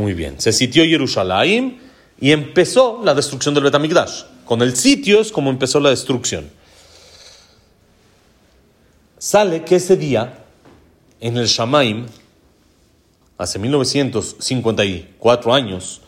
[0.00, 0.40] Muy bien.
[0.40, 1.78] Se sitió Jerusalén
[2.18, 4.22] y empezó la destrucción del Betamigdash.
[4.46, 6.48] Con el sitio es como empezó la destrucción.
[9.18, 10.38] Sale que ese día,
[11.20, 12.06] en el Shamaim,
[13.36, 16.00] hace 1954 años,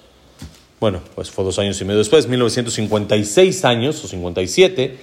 [0.81, 4.99] bueno, pues fue dos años y medio después, 1956 años o 57,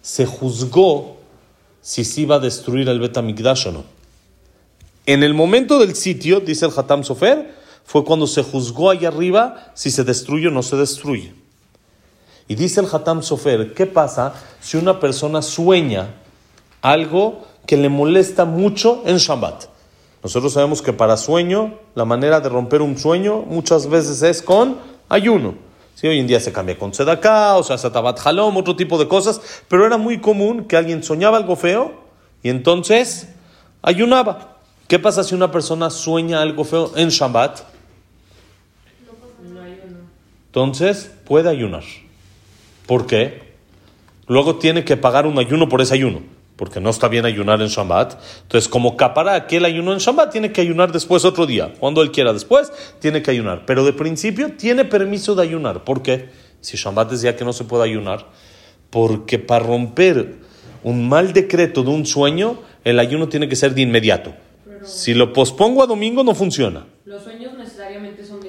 [0.00, 1.18] se juzgó
[1.82, 3.84] si se iba a destruir el Betamigdash o no.
[5.06, 7.57] En el momento del sitio, dice el Hatam Sofer,
[7.88, 11.32] fue cuando se juzgó allá arriba si se destruye o no se destruye.
[12.46, 16.10] Y dice el Hatam Sofer, ¿qué pasa si una persona sueña
[16.82, 19.64] algo que le molesta mucho en Shabbat?
[20.22, 24.76] Nosotros sabemos que para sueño, la manera de romper un sueño muchas veces es con
[25.08, 25.54] ayuno.
[25.94, 29.08] Sí, hoy en día se cambia con sedaká, o sea, satabat halom, otro tipo de
[29.08, 31.94] cosas, pero era muy común que alguien soñaba algo feo
[32.42, 33.28] y entonces
[33.80, 34.58] ayunaba.
[34.88, 37.77] ¿Qué pasa si una persona sueña algo feo en Shabbat?
[40.58, 41.84] Entonces puede ayunar.
[42.86, 43.42] ¿Por qué?
[44.26, 46.20] Luego tiene que pagar un ayuno por ese ayuno,
[46.56, 48.20] porque no está bien ayunar en Shabbat.
[48.42, 51.74] Entonces, como capara aquel ayuno en Shabbat, tiene que ayunar después otro día.
[51.78, 53.66] Cuando él quiera después, tiene que ayunar.
[53.66, 55.84] Pero de principio tiene permiso de ayunar.
[55.84, 56.30] ¿Por qué?
[56.60, 58.26] Si Shabbat decía que no se puede ayunar,
[58.90, 60.38] porque para romper
[60.82, 64.34] un mal decreto de un sueño, el ayuno tiene que ser de inmediato.
[64.82, 66.84] Si lo pospongo a domingo, no funciona.
[67.04, 68.47] ¿Los sueños necesariamente son decretos?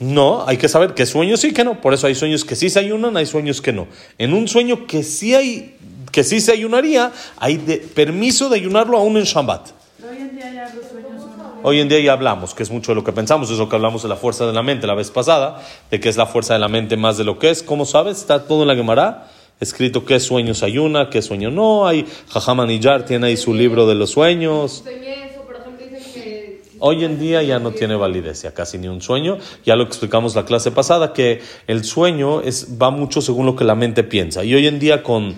[0.00, 1.80] No, hay que saber qué sueños sí que no.
[1.80, 3.86] Por eso hay sueños que sí se ayunan, hay sueños que no.
[4.18, 5.76] En un sueño que sí hay,
[6.10, 9.68] que sí se ayunaría, hay de- permiso de ayunarlo aún en Shabbat.
[10.02, 11.30] Hoy en día ya los sueños son...
[11.62, 13.76] Hoy en día ya hablamos, que es mucho de lo que pensamos, es lo que
[13.76, 16.54] hablamos de la fuerza de la mente la vez pasada, de que es la fuerza
[16.54, 17.62] de la mente más de lo que es.
[17.62, 18.16] ¿Cómo sabes?
[18.16, 19.28] Está todo en la Gemara,
[19.60, 21.86] escrito qué sueños ayuna, qué sueño no.
[21.86, 24.82] Hay Jajamanillar tiene ahí su libro de los sueños.
[24.82, 26.62] Soñé eso, por ejemplo, dicen que...
[26.80, 29.38] Hoy en día ya no tiene validez, ya casi ni un sueño.
[29.64, 33.64] Ya lo explicamos la clase pasada, que el sueño es, va mucho según lo que
[33.64, 34.42] la mente piensa.
[34.44, 35.36] Y hoy en día con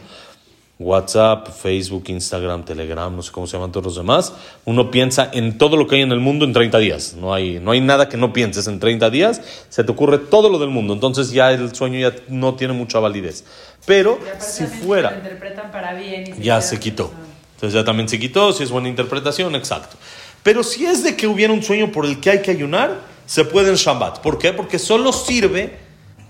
[0.79, 4.33] WhatsApp, Facebook, Instagram, Telegram, no sé cómo se llaman todos los demás,
[4.65, 7.15] uno piensa en todo lo que hay en el mundo en 30 días.
[7.15, 10.49] No hay, no hay nada que no pienses en 30 días, se te ocurre todo
[10.49, 10.93] lo del mundo.
[10.95, 13.45] Entonces ya el sueño ya no tiene mucha validez.
[13.87, 16.35] Pero si Lo fuera, interpretan para bien.
[16.39, 17.11] y ya se quitó.
[17.57, 19.97] Entonces ya también se quitó, si es buena interpretación, exacto.
[20.43, 23.45] Pero si es de que hubiera un sueño por el que hay que ayunar, se
[23.45, 24.21] puede en Shabbat.
[24.21, 24.53] ¿Por qué?
[24.53, 25.79] Porque solo sirve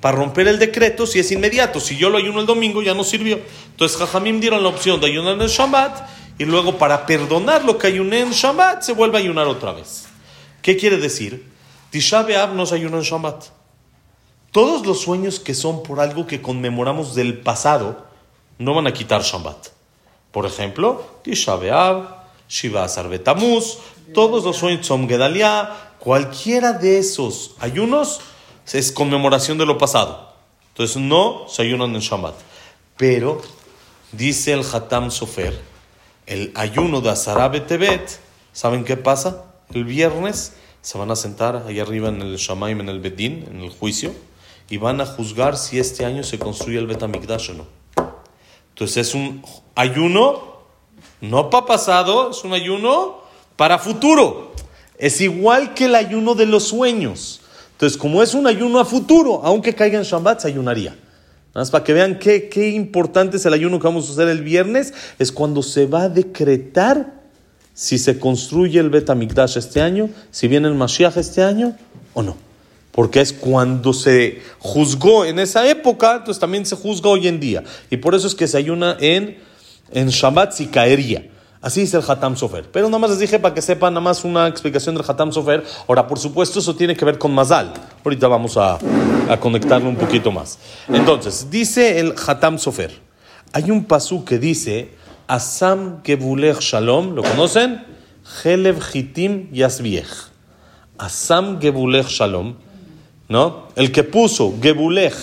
[0.01, 1.81] para romper el decreto si es inmediato.
[1.81, 3.41] Si yo lo ayuno el domingo, ya no sirvió.
[3.71, 7.87] Entonces Jajamim dieron la opción de ayunar en Shabbat y luego para perdonar lo que
[7.87, 10.07] ayuné en Shabbat se vuelve a ayunar otra vez.
[10.61, 11.51] ¿Qué quiere decir?
[11.91, 13.45] Tisha B'Av nos ayunó en Shabbat.
[14.51, 18.07] Todos los sueños que son por algo que conmemoramos del pasado
[18.59, 19.69] no van a quitar Shabbat.
[20.31, 21.57] Por ejemplo, Tisha
[22.53, 23.79] Shiva Asar Betamuz,
[24.13, 28.21] todos los sueños Tzom Gedalia, cualquiera de esos ayunos
[28.71, 30.35] es conmemoración de lo pasado.
[30.69, 32.35] Entonces no se ayunan en Shabbat.
[32.99, 33.41] Pero,
[34.13, 35.59] dice el Hatam Sofer,
[36.27, 38.21] el ayuno de Asara Betebet,
[38.53, 39.47] ¿saben qué pasa?
[39.73, 43.63] El viernes se van a sentar ahí arriba en el Shamaim, en el Bedín, en
[43.63, 44.13] el juicio,
[44.69, 47.67] y van a juzgar si este año se construye el Betamikdash o no.
[48.69, 49.43] Entonces es un
[49.75, 50.52] ayuno
[51.23, 53.23] no para pasado, es un ayuno
[53.57, 54.53] para futuro.
[54.99, 57.41] Es igual que el ayuno de los sueños.
[57.73, 60.91] Entonces, como es un ayuno a futuro, aunque caiga en Shabbat, se ayunaría.
[60.91, 64.29] Nada más para que vean qué, qué importante es el ayuno que vamos a hacer
[64.29, 67.23] el viernes, es cuando se va a decretar
[67.73, 71.77] si se construye el Bet HaMikdash este año, si viene el Mashiach este año
[72.15, 72.37] o no.
[72.91, 77.63] Porque es cuando se juzgó en esa época, entonces también se juzga hoy en día.
[77.91, 79.39] Y por eso es que se ayuna en,
[79.93, 81.29] en Shabbat si caería.
[81.61, 82.69] Así dice el Hatam Sofer.
[82.73, 85.65] Pero nada más les dije para que sepan nada más una explicación del Hatam Sofer.
[85.87, 87.73] Ahora, por supuesto, eso tiene que ver con Mazal.
[88.05, 88.79] Ahorita vamos a,
[89.29, 90.59] a conectarlo un poquito más.
[90.89, 92.93] Entonces, dice el Hatam Sofer.
[93.53, 94.91] Hay un pasú que dice,
[95.29, 97.85] Asam Gebulech Shalom, ¿lo conocen?
[98.43, 100.09] Helev Hitim Yasbiech.
[100.99, 102.55] Asam Gebulech Shalom,
[103.29, 103.69] ¿no?
[103.77, 105.15] El que puso Gebulech,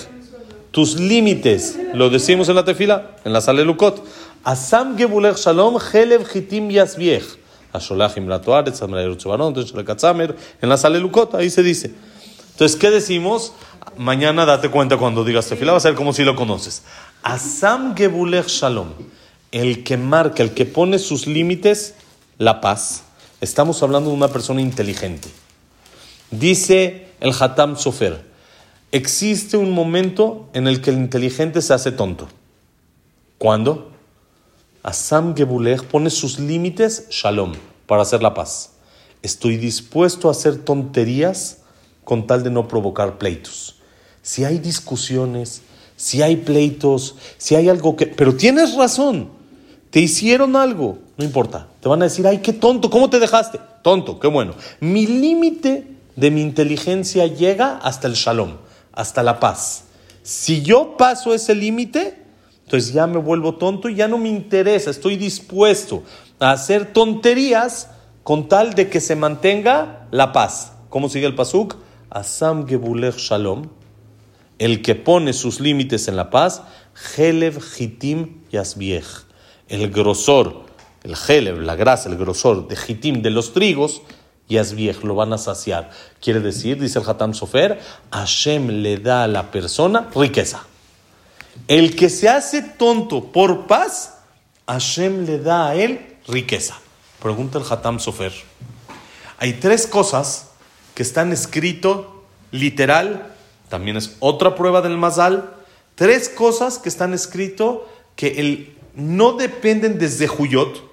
[0.72, 4.04] tus límites, lo decimos en la tefila, en la Salelukot.
[4.44, 6.70] Asam Gebulech Shalom, Helev Hitim
[8.28, 9.54] Latoaretz, Amraerutzubaron,
[9.86, 11.94] Katzamer, en la Salelukot, ahí se dice.
[12.52, 13.54] Entonces, ¿qué decimos?
[13.98, 16.84] Mañana date cuenta cuando digas tefila, va a ser como si lo conoces.
[17.24, 18.90] Asam Gebulech Shalom,
[19.52, 21.96] el que marca, el que pone sus límites,
[22.38, 23.04] la paz.
[23.42, 25.30] Estamos hablando de una persona inteligente.
[26.32, 28.26] Dice el Hatam Sofer,
[28.92, 32.28] existe un momento en el que el inteligente se hace tonto.
[33.38, 33.92] ¿Cuándo?
[34.84, 37.54] Asam Gebulech pone sus límites, shalom,
[37.86, 38.72] para hacer la paz.
[39.22, 41.58] Estoy dispuesto a hacer tonterías
[42.06, 43.76] con tal de no provocar pleitos.
[44.22, 45.62] Si hay discusiones,
[45.98, 48.08] si hay pleitos, si hay algo que...
[48.08, 49.30] Pero tienes razón,
[49.90, 51.68] te hicieron algo, no importa.
[51.82, 53.60] Te van a decir, ay, qué tonto, ¿cómo te dejaste?
[53.84, 54.54] Tonto, qué bueno.
[54.80, 58.58] Mi límite de mi inteligencia llega hasta el shalom,
[58.94, 59.84] hasta la paz.
[60.24, 62.19] Si yo paso ese límite,
[62.70, 66.04] entonces ya me vuelvo tonto y ya no me interesa, estoy dispuesto
[66.38, 67.90] a hacer tonterías
[68.22, 70.74] con tal de que se mantenga la paz.
[70.90, 71.78] ¿Cómo sigue el pasuk?
[72.12, 73.70] Asam Gebulech Shalom,
[74.60, 76.62] el que pone sus límites en la paz,
[77.18, 79.26] Helev Hitim Yasbiech,
[79.68, 80.66] el grosor,
[81.02, 84.04] el Helev, la grasa, el grosor de Hitim de los trigos,
[84.48, 85.90] Yasbiech, lo van a saciar.
[86.22, 87.80] Quiere decir, dice el Hatam Sofer,
[88.12, 90.68] Hashem le da a la persona riqueza.
[91.68, 94.18] El que se hace tonto por paz,
[94.68, 96.80] Hashem le da a él riqueza.
[97.22, 98.34] Pregunta el Hatam Sofer.
[99.38, 100.52] Hay tres cosas
[100.96, 103.34] que están escrito literal,
[103.70, 105.54] también es otra prueba del Mazal.
[105.96, 110.84] Tres cosas que están escrito que el, no dependen desde Juyot,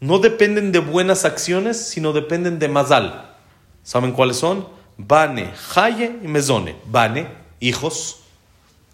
[0.00, 3.34] no dependen de buenas acciones, sino dependen de Mazal.
[3.82, 4.68] ¿Saben cuáles son?
[4.96, 6.76] Bane, Haye y Mezone.
[6.86, 7.28] Bane,
[7.60, 8.21] hijos.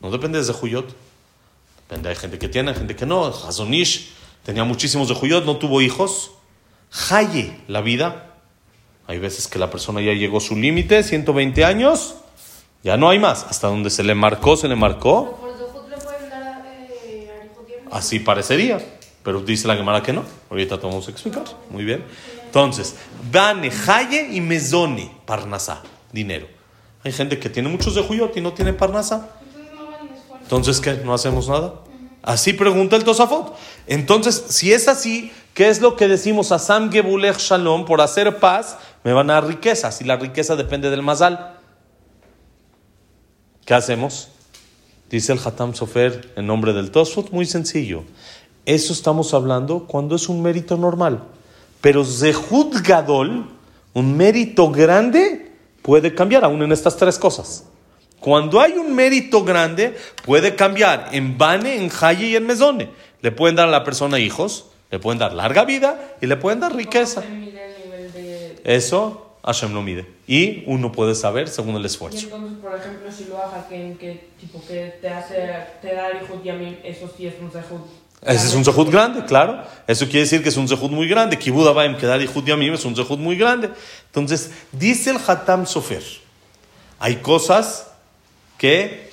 [0.00, 0.94] No depende desde Juyot.
[1.88, 3.26] Depende, hay gente que tiene, hay gente que no.
[3.26, 4.10] Hazonish
[4.44, 6.32] tenía muchísimos de Juyot, no tuvo hijos.
[7.10, 8.34] Haye, la vida.
[9.06, 12.16] Hay veces que la persona ya llegó a su límite, 120 años,
[12.84, 13.46] ya no hay más.
[13.48, 15.38] Hasta donde se le marcó, se le marcó.
[17.06, 17.84] Eh.
[17.90, 18.78] Así parecería,
[19.22, 20.24] pero dice la Gemara que no.
[20.50, 21.44] Ahorita te vamos a explicar.
[21.70, 22.04] Muy bien.
[22.44, 22.96] Entonces,
[23.32, 25.82] Bane, Haye y Mezone, Parnasá,
[26.12, 26.46] dinero.
[27.02, 29.36] Hay gente que tiene muchos de Juyot y no tiene Parnasá.
[29.42, 30.37] Entonces no hagan esfuerzo.
[30.48, 30.94] Entonces, ¿qué?
[31.04, 31.74] ¿No hacemos nada?
[32.22, 33.54] Así pregunta el Tosafot.
[33.86, 37.84] Entonces, si es así, ¿qué es lo que decimos a Sam Gebulech Shalom?
[37.84, 39.92] Por hacer paz, me van a dar riqueza.
[39.92, 41.58] Si la riqueza depende del Mazal.
[43.66, 44.28] ¿Qué hacemos?
[45.10, 48.04] Dice el Hatam Sofer en nombre del Tosfot, muy sencillo.
[48.64, 51.24] Eso estamos hablando cuando es un mérito normal.
[51.82, 53.44] Pero Zehut Gadol,
[53.92, 57.67] un mérito grande, puede cambiar aún en estas tres cosas.
[58.20, 62.88] Cuando hay un mérito grande, puede cambiar en Bane, en Haye y en Mesone.
[63.22, 66.60] Le pueden dar a la persona hijos, le pueden dar larga vida y le pueden
[66.60, 67.22] dar riqueza.
[67.22, 70.06] ¿Cómo se mide el nivel de- Eso Hashem lo mide.
[70.26, 72.18] Y uno puede saber según el Y esfuerzo.
[72.18, 75.36] entonces, por ejemplo, si lo haga que, que tipo que te hace
[75.80, 77.86] te da el hijo yamim, eso sí es un zehut.
[78.20, 79.62] Ese es un zehut grande, claro.
[79.86, 81.38] Eso quiere decir que es un zehut muy grande.
[81.38, 83.70] Kibud Abayim, que dar Yehud Yamim, es un zehut muy grande.
[84.06, 86.02] Entonces, dice el Hatam Sofer,
[86.98, 87.87] hay cosas
[88.58, 89.10] que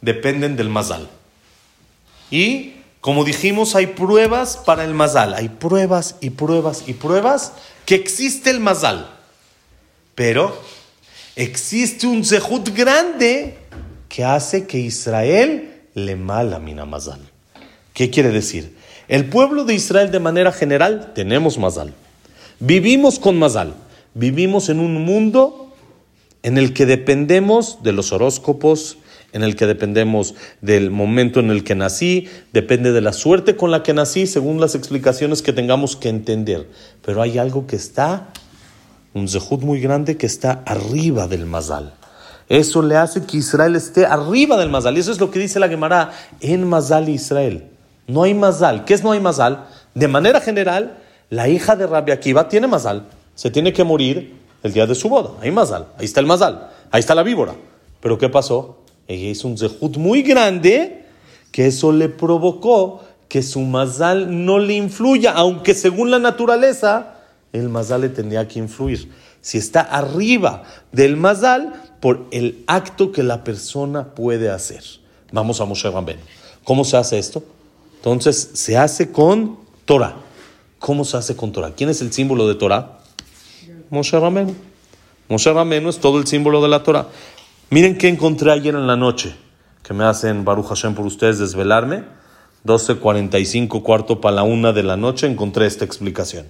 [0.00, 1.08] dependen del mazal.
[2.30, 5.34] Y, como dijimos, hay pruebas para el mazal.
[5.34, 7.52] Hay pruebas y pruebas y pruebas
[7.86, 9.10] que existe el mazal.
[10.14, 10.56] Pero
[11.34, 13.58] existe un zehut grande
[14.08, 17.20] que hace que Israel le mala mina mazal.
[17.94, 18.76] ¿Qué quiere decir?
[19.08, 21.94] El pueblo de Israel de manera general tenemos mazal.
[22.60, 23.74] Vivimos con mazal.
[24.14, 25.67] Vivimos en un mundo
[26.42, 28.98] en el que dependemos de los horóscopos,
[29.32, 33.70] en el que dependemos del momento en el que nací, depende de la suerte con
[33.70, 36.68] la que nací, según las explicaciones que tengamos que entender.
[37.04, 38.28] Pero hay algo que está,
[39.14, 41.94] un zehut muy grande que está arriba del mazal.
[42.48, 44.96] Eso le hace que Israel esté arriba del mazal.
[44.96, 47.68] Y eso es lo que dice la Gemara en mazal Israel.
[48.06, 48.86] No hay mazal.
[48.86, 49.66] ¿Qué es no hay mazal?
[49.94, 50.96] De manera general,
[51.28, 53.06] la hija de Rabbi Akiva tiene mazal.
[53.34, 55.30] Se tiene que morir el día de su boda.
[55.40, 55.86] Hay mazal.
[55.98, 56.70] Ahí está el mazal.
[56.90, 57.54] Ahí está la víbora.
[58.00, 58.78] Pero ¿qué pasó?
[59.06, 61.06] Ella hizo un zehut muy grande
[61.52, 67.14] que eso le provocó que su mazal no le influya, aunque según la naturaleza
[67.52, 69.10] el mazal le tendría que influir.
[69.40, 74.82] Si está arriba del mazal por el acto que la persona puede hacer.
[75.32, 76.20] Vamos a Moshe Rabbeinu.
[76.64, 77.42] ¿Cómo se hace esto?
[77.96, 80.16] Entonces se hace con Torah.
[80.78, 81.72] ¿Cómo se hace con Torah?
[81.74, 82.97] ¿Quién es el símbolo de Torah?
[83.90, 84.54] Moshe Rabbeinu.
[85.28, 87.08] Moshe Rabbeinu es todo el símbolo de la Torah.
[87.70, 89.34] Miren qué encontré ayer en la noche,
[89.82, 92.04] que me hacen Baruch Hashem por ustedes desvelarme.
[92.66, 96.46] 12.45, cuarto para la una de la noche, encontré esta explicación.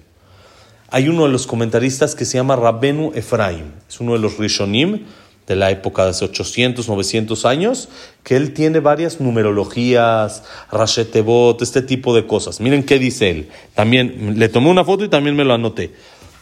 [0.89, 5.05] Hay uno de los comentaristas que se llama Rabbenu Efraim, es uno de los Rishonim
[5.45, 7.89] de la época de hace 800, 900 años,
[8.23, 12.59] que él tiene varias numerologías, Rashetebot, este tipo de cosas.
[12.59, 13.49] Miren qué dice él.
[13.73, 15.91] También le tomé una foto y también me lo anoté.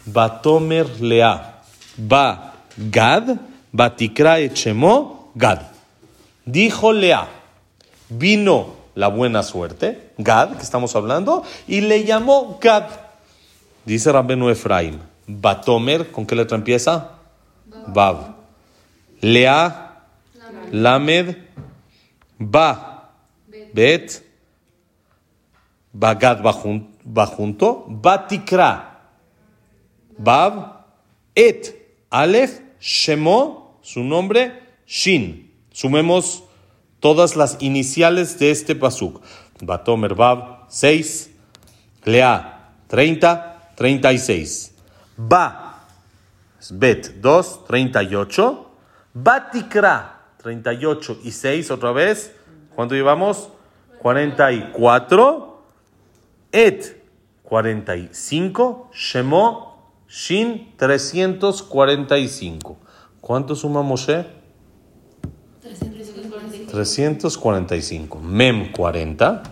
[0.08, 1.62] Batomer Lea,
[1.98, 3.38] Ba Gad,
[3.72, 5.62] Batikra Echemo Gad.
[6.46, 7.28] Dijo Lea,
[8.10, 12.86] vino la buena suerte, Gad, que estamos hablando, y le llamó Gad.
[13.86, 14.98] Dice Rabbenu Efraim,
[15.28, 17.12] Batomer, ¿con qué letra empieza?
[17.88, 18.36] Bab.
[19.22, 20.02] Lea,
[20.72, 21.38] Lamed,
[22.40, 23.10] Ba,
[23.74, 24.24] Bet,
[25.94, 28.97] Bagad va jun- va junto, Batikra,
[30.18, 30.86] Bab,
[31.36, 31.76] Et,
[32.10, 35.52] Aleph, Shemo, su nombre, Shin.
[35.72, 36.44] Sumemos
[37.00, 39.22] todas las iniciales de este pasuk.
[39.62, 41.32] Batomer Bab, 6.
[42.06, 44.74] Lea, 30, 36.
[45.18, 45.68] Ba,
[46.72, 48.72] Bet, 2, 38.
[49.14, 52.34] Batikra, 38 y 6 otra vez.
[52.76, 53.50] ¿Cuánto llevamos?
[54.00, 55.64] 44.
[56.52, 57.04] Et,
[57.44, 58.90] 45.
[58.94, 59.67] Shemo,
[60.08, 62.78] Shin, 345.
[63.20, 64.26] ¿Cuánto suma Moshe?
[66.72, 68.20] 345.
[68.20, 69.44] Mem 40.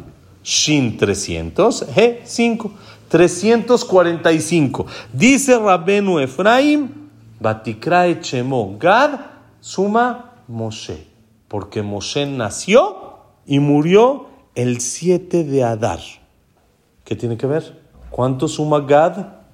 [0.43, 1.85] Shin 300.
[1.95, 2.71] He 5.
[3.09, 4.85] 345.
[5.11, 7.09] Dice Rabenu Efraim.
[7.39, 9.19] Batikra Echemo Gad.
[9.59, 11.05] Suma Moshe.
[11.49, 15.99] Porque Moshe nació y murió el 7 de Adar.
[17.03, 17.81] ¿Qué tiene que ver?
[18.09, 19.44] ¿Cuánto suma Gad?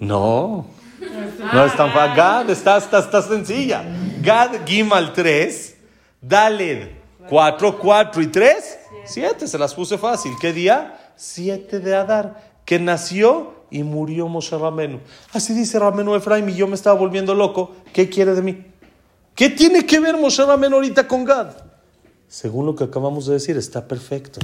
[0.00, 0.66] No.
[1.52, 2.16] No es tan fácil.
[2.16, 3.84] Gad está, está, está sencilla.
[4.20, 5.76] Gad Gimal 3,
[6.20, 6.88] Daled
[7.28, 9.46] 4, 4 y 3, 7.
[9.46, 10.32] Se las puse fácil.
[10.40, 11.12] ¿Qué día?
[11.16, 12.52] 7 de Adar.
[12.64, 15.00] Que nació y murió Moshe Ramenu.
[15.32, 17.72] Así dice Ramenu Efraim y yo me estaba volviendo loco.
[17.92, 18.64] ¿Qué quiere de mí?
[19.34, 21.52] ¿Qué tiene que ver Moshe Ramenu ahorita con Gad?
[22.26, 24.40] Según lo que acabamos de decir, está perfecto.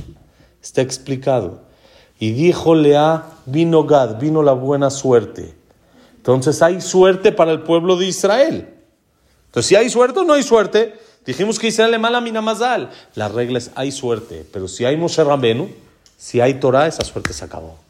[0.63, 1.63] Está explicado.
[2.19, 5.55] Y dijo Lea, vino Gad, vino la buena suerte.
[6.17, 8.69] Entonces hay suerte para el pueblo de Israel.
[9.47, 10.95] Entonces, si hay suerte o no hay suerte,
[11.25, 12.91] dijimos que Israel le mala mina mazal.
[13.15, 15.69] La regla es hay suerte, pero si hay Moshe Rabenu,
[16.17, 17.84] si hay Torah, esa suerte se acabó.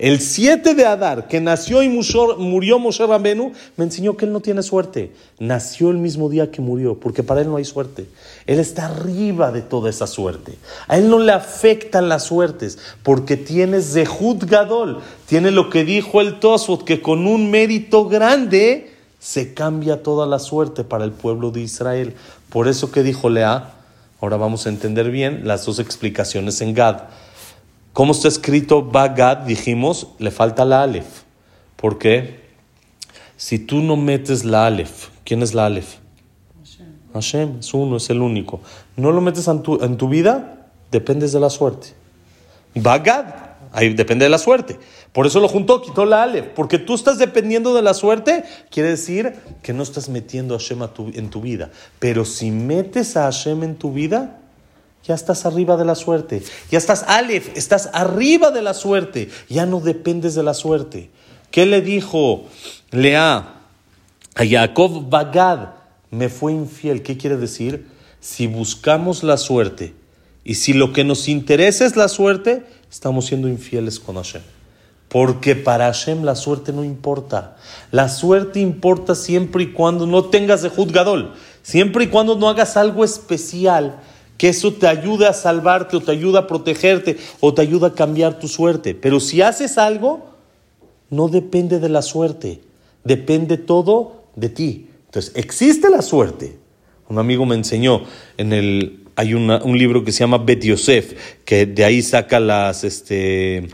[0.00, 4.40] El 7 de Adar, que nació y murió Moshe Rabenu, me enseñó que él no
[4.40, 5.12] tiene suerte.
[5.38, 8.06] Nació el mismo día que murió, porque para él no hay suerte.
[8.46, 10.54] Él está arriba de toda esa suerte.
[10.88, 15.00] A él no le afectan las suertes, porque tiene Zehut Gadol.
[15.26, 20.38] Tiene lo que dijo el Tosfot, que con un mérito grande se cambia toda la
[20.38, 22.14] suerte para el pueblo de Israel.
[22.48, 23.74] Por eso que dijo Lea,
[24.22, 27.02] ahora vamos a entender bien las dos explicaciones en Gad.
[28.00, 29.40] ¿Cómo está escrito Bagad?
[29.40, 31.24] Dijimos, le falta la Aleph.
[31.76, 32.40] ¿Por qué?
[33.36, 35.96] Si tú no metes la Aleph, ¿quién es la Aleph?
[37.12, 38.60] Hashem, es uno, es el único.
[38.96, 41.88] No lo metes en tu, en tu vida, dependes de la suerte.
[42.74, 43.34] Bagad,
[43.70, 44.78] ahí depende de la suerte.
[45.12, 46.46] Por eso lo juntó, quitó la Aleph.
[46.56, 50.80] Porque tú estás dependiendo de la suerte, quiere decir que no estás metiendo a Hashem
[50.80, 51.70] a tu- en tu vida.
[51.98, 54.39] Pero si metes a Hashem en tu vida,
[55.04, 56.42] ya estás arriba de la suerte.
[56.70, 59.30] Ya estás Aleph, estás arriba de la suerte.
[59.48, 61.10] Ya no dependes de la suerte.
[61.50, 62.44] ¿Qué le dijo
[62.90, 63.54] Lea
[64.34, 65.70] a Jacob Bagad?
[66.10, 67.02] Me fue infiel.
[67.02, 67.86] ¿Qué quiere decir?
[68.20, 69.94] Si buscamos la suerte
[70.44, 74.42] y si lo que nos interesa es la suerte, estamos siendo infieles con Hashem.
[75.08, 77.56] Porque para Hashem la suerte no importa.
[77.90, 81.34] La suerte importa siempre y cuando no tengas de juzgadol.
[81.62, 83.98] Siempre y cuando no hagas algo especial
[84.40, 87.92] que eso te ayude a salvarte o te ayude a protegerte o te ayude a
[87.92, 88.94] cambiar tu suerte.
[88.94, 90.30] Pero si haces algo,
[91.10, 92.62] no depende de la suerte.
[93.04, 94.86] Depende todo de ti.
[95.04, 96.56] Entonces, existe la suerte.
[97.10, 98.04] Un amigo me enseñó
[98.38, 101.12] en el hay un libro que se llama Bet Yosef,
[101.44, 103.68] que de ahí saca las este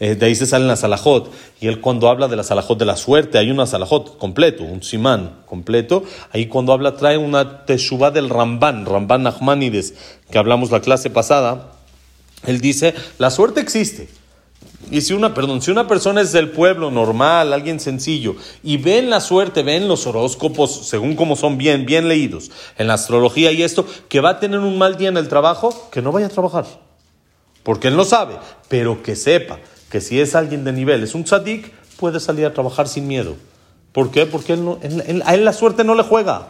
[0.00, 1.30] eh, de ahí se salen las alajot.
[1.60, 4.82] Y él cuando habla de las alajot de la suerte, hay una alajot completo, un
[4.82, 6.02] simán completo.
[6.32, 9.94] Ahí cuando habla trae una teshuvá del Ramban, Ramban Nachmanides,
[10.30, 11.72] que hablamos la clase pasada.
[12.46, 14.08] Él dice, la suerte existe.
[14.90, 19.10] Y si una, perdón, si una persona es del pueblo normal, alguien sencillo, y ven
[19.10, 23.62] la suerte, ven los horóscopos, según como son bien, bien leídos, en la astrología y
[23.62, 26.30] esto, que va a tener un mal día en el trabajo, que no vaya a
[26.30, 26.64] trabajar.
[27.62, 28.36] Porque él no sabe,
[28.68, 29.58] pero que sepa
[29.90, 33.36] que si es alguien de nivel, es un tzadik, puede salir a trabajar sin miedo.
[33.92, 34.24] ¿Por qué?
[34.24, 36.48] Porque él a él la suerte no le juega.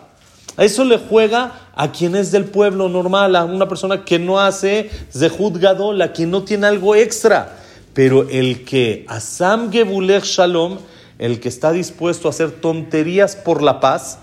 [0.56, 4.40] A eso le juega a quien es del pueblo normal, a una persona que no
[4.40, 7.56] hace zehut gadol, a quien no tiene algo extra.
[7.94, 10.78] Pero el que, Asam Gebulech Shalom,
[11.18, 14.18] el que está dispuesto a hacer tonterías por la paz,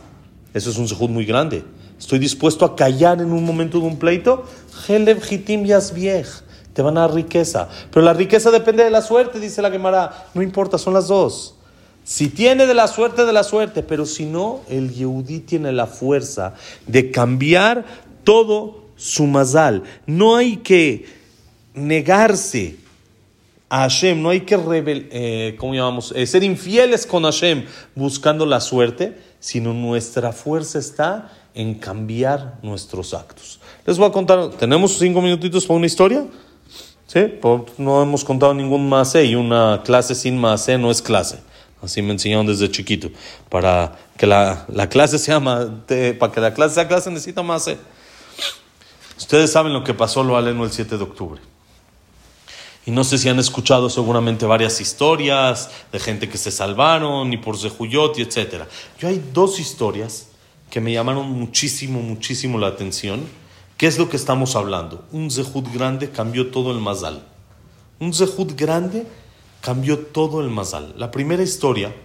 [0.54, 1.64] eso es un zehut muy grande.
[1.98, 4.46] Estoy dispuesto a callar en un momento de un pleito.
[4.88, 6.28] Helev hitim yasbiech.
[6.78, 7.70] Te van a dar riqueza.
[7.90, 10.28] Pero la riqueza depende de la suerte, dice la Gemara.
[10.36, 11.56] No importa, son las dos.
[12.04, 13.82] Si tiene de la suerte, de la suerte.
[13.82, 16.54] Pero si no, el Yehudí tiene la fuerza
[16.86, 17.84] de cambiar
[18.24, 19.82] todo su mazal.
[20.06, 21.08] No hay que
[21.74, 22.76] negarse
[23.70, 25.58] a Hashem, no hay que rebel- eh.
[26.14, 27.66] Eh, ser infieles con Hashem
[27.96, 33.60] buscando la suerte, sino nuestra fuerza está en cambiar nuestros actos.
[33.84, 36.28] Les voy a contar, ¿tenemos cinco minutitos para una historia?
[37.08, 37.22] ¿Sí?
[37.78, 41.40] No hemos contado ningún masé y una clase sin masé no es clase.
[41.82, 43.10] Así me enseñaron desde chiquito.
[43.50, 47.78] Para que la, la clase sea de- para que la clase sea clase necesita masé.
[49.18, 51.42] Ustedes saben lo que pasó lo aleno el 7 de octubre.
[52.86, 57.38] Y no sé si han escuchado seguramente varias historias de gente que se salvaron y
[57.38, 58.64] por Zehuyot y etc.
[59.00, 60.28] Yo hay dos historias
[60.70, 63.26] que me llamaron muchísimo, muchísimo la atención.
[63.78, 65.06] ¿Qué es lo que estamos hablando?
[65.12, 67.24] Un Zehut grande cambió todo el Mazal.
[68.00, 69.06] Un Zehut grande
[69.62, 70.96] cambió todo el Mazal.
[70.98, 71.96] La primera historia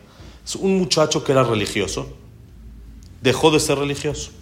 [0.45, 2.09] es un muchacho que era religioso,
[3.23, 4.33] dejó de ser religioso.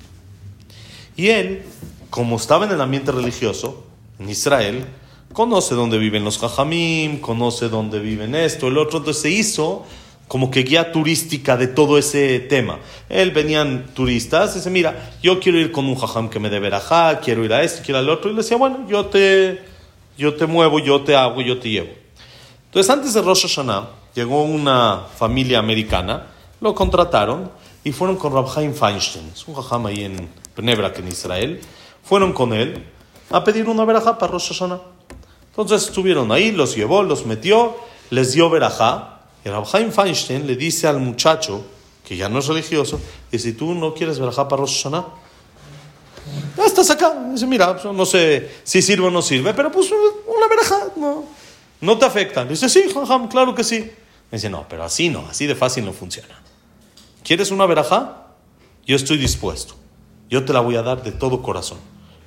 [1.14, 1.62] Y él,
[2.10, 3.84] como estaba en el ambiente religioso,
[4.18, 4.86] en Israel,
[5.32, 9.84] conoce dónde viven los jajamim, conoce dónde viven esto, el otro, entonces se hizo
[10.30, 12.78] como que guía turística de todo ese tema.
[13.08, 17.18] Él venían turistas, dice, mira, yo quiero ir con un jajam que me dé verajá,
[17.18, 19.60] quiero ir a esto, quiero al otro, y le decía, bueno, yo te,
[20.16, 21.90] yo te muevo, yo te hago, yo te llevo.
[22.66, 26.28] Entonces, antes de Rosh Hashanah, llegó una familia americana,
[26.60, 27.50] lo contrataron
[27.82, 31.60] y fueron con Rab Chaim Feinstein, es un jajam ahí en Bnebrak, en Israel.
[32.04, 32.84] Fueron con él
[33.30, 34.80] a pedir una verajá para Rosh Hashanah.
[35.48, 37.76] Entonces estuvieron ahí, los llevó, los metió,
[38.10, 39.19] les dio verajá.
[39.44, 41.64] Y Rab Chaim Feinstein le dice al muchacho,
[42.04, 45.06] que ya no es religioso, dice, tú no quieres verajá para Rosh Hashanah?
[46.56, 47.14] Ya estás acá.
[47.32, 51.24] Dice, mira, pues, no sé si sirve o no sirve, pero pues una verajá, no,
[51.80, 52.44] no te afecta.
[52.44, 53.90] Dice, sí, jajam, claro que sí.
[54.30, 56.40] Dice, no, pero así no, así de fácil no funciona.
[57.24, 58.26] ¿Quieres una verajá?
[58.86, 59.74] Yo estoy dispuesto.
[60.28, 61.78] Yo te la voy a dar de todo corazón.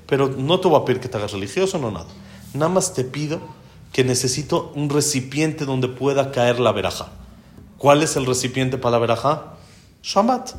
[0.08, 2.08] Pero no te voy a pedir que te hagas religioso, no nada.
[2.54, 3.42] Nada más te pido
[3.94, 7.12] que necesito un recipiente donde pueda caer la veraja.
[7.78, 9.54] ¿Cuál es el recipiente para la veraja?
[10.02, 10.52] Shambat.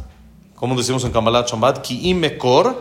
[0.54, 2.80] Como decimos en Kabbalah, Shambat, ki imekor,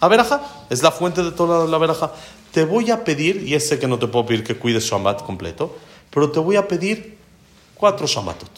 [0.00, 0.42] a veraja.
[0.68, 2.12] Es la fuente de toda la veraja.
[2.50, 5.76] Te voy a pedir, y sé que no te puedo pedir que cuides Shambat completo,
[6.10, 7.16] pero te voy a pedir
[7.76, 8.50] cuatro Shambatot.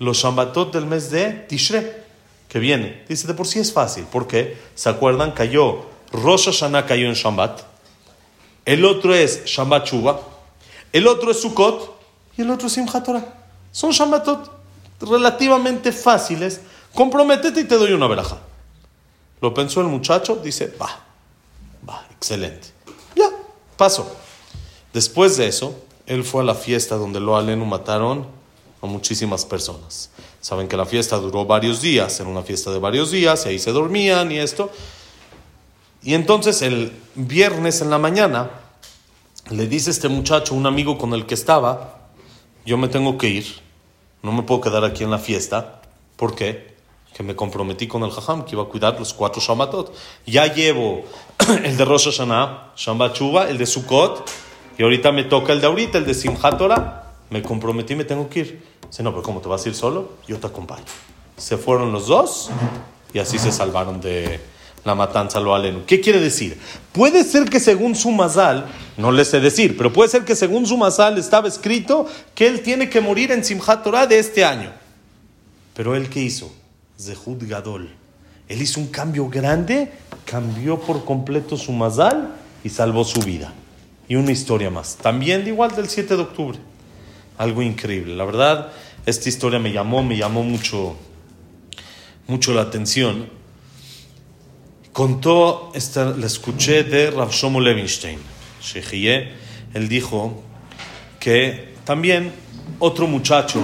[0.00, 2.04] Los Shambatot del mes de Tishre,
[2.48, 3.04] que viene.
[3.08, 4.04] Dice, de por sí es fácil.
[4.04, 4.58] ¿Por qué?
[4.74, 5.30] ¿Se acuerdan?
[5.32, 7.60] Cayó, Rosh Hashanah cayó en Shambat.
[8.64, 10.29] El otro es Shambat Chuba.
[10.92, 11.98] El otro es Sukkot.
[12.36, 13.24] Y el otro es Simchat Torah.
[13.72, 14.50] Son Shambatot
[15.00, 16.60] relativamente fáciles.
[16.94, 18.38] Comprométete y te doy una veraja.
[19.40, 21.00] Lo pensó el muchacho, dice, va,
[21.88, 22.68] va, excelente.
[23.16, 23.30] Ya,
[23.76, 24.10] pasó.
[24.92, 25.74] Después de eso,
[26.06, 28.26] él fue a la fiesta donde lo alenu mataron
[28.82, 30.10] a muchísimas personas.
[30.40, 33.58] Saben que la fiesta duró varios días, era una fiesta de varios días, y ahí
[33.58, 34.70] se dormían y esto.
[36.02, 38.50] Y entonces el viernes en la mañana
[39.50, 41.98] le dice este muchacho, un amigo con el que estaba,
[42.64, 43.46] yo me tengo que ir,
[44.22, 45.82] no me puedo quedar aquí en la fiesta.
[46.16, 46.74] ¿Por qué?
[47.14, 49.92] Que me comprometí con el Jajam que iba a cuidar los cuatro Shambatot.
[50.26, 51.04] Ya llevo
[51.64, 54.30] el de Rosh Hashanah, Shambat Chuba, el de Sukkot,
[54.78, 56.60] y ahorita me toca el de ahorita, el de Simchat.
[57.30, 58.62] Me comprometí, me tengo que ir.
[58.88, 60.12] Dice, no, pero ¿cómo te vas a ir solo?
[60.28, 60.84] Yo te acompaño.
[61.36, 62.50] Se fueron los dos
[63.12, 64.40] y así se salvaron de
[64.84, 65.84] la matanza lo alenu.
[65.86, 66.58] ¿Qué quiere decir?
[66.92, 68.66] Puede ser que según su mazal,
[68.96, 72.62] no le sé decir, pero puede ser que según su mazal estaba escrito que él
[72.62, 74.72] tiene que morir en Simchat Torah de este año.
[75.74, 76.52] Pero él qué hizo?
[76.98, 77.90] Zehud Gadol.
[78.48, 79.92] Él hizo un cambio grande,
[80.24, 83.52] cambió por completo su mazal y salvó su vida.
[84.08, 84.96] Y una historia más.
[84.96, 86.58] También igual del 7 de octubre.
[87.38, 88.16] Algo increíble.
[88.16, 88.72] La verdad,
[89.06, 90.96] esta historia me llamó, me llamó mucho,
[92.26, 93.28] mucho la atención.
[94.92, 98.18] Contó, esta, la escuché de Rav Shlomo Levinstein.
[98.60, 99.32] Shehiyeh,
[99.74, 100.42] él dijo
[101.20, 102.32] que también
[102.80, 103.62] otro muchacho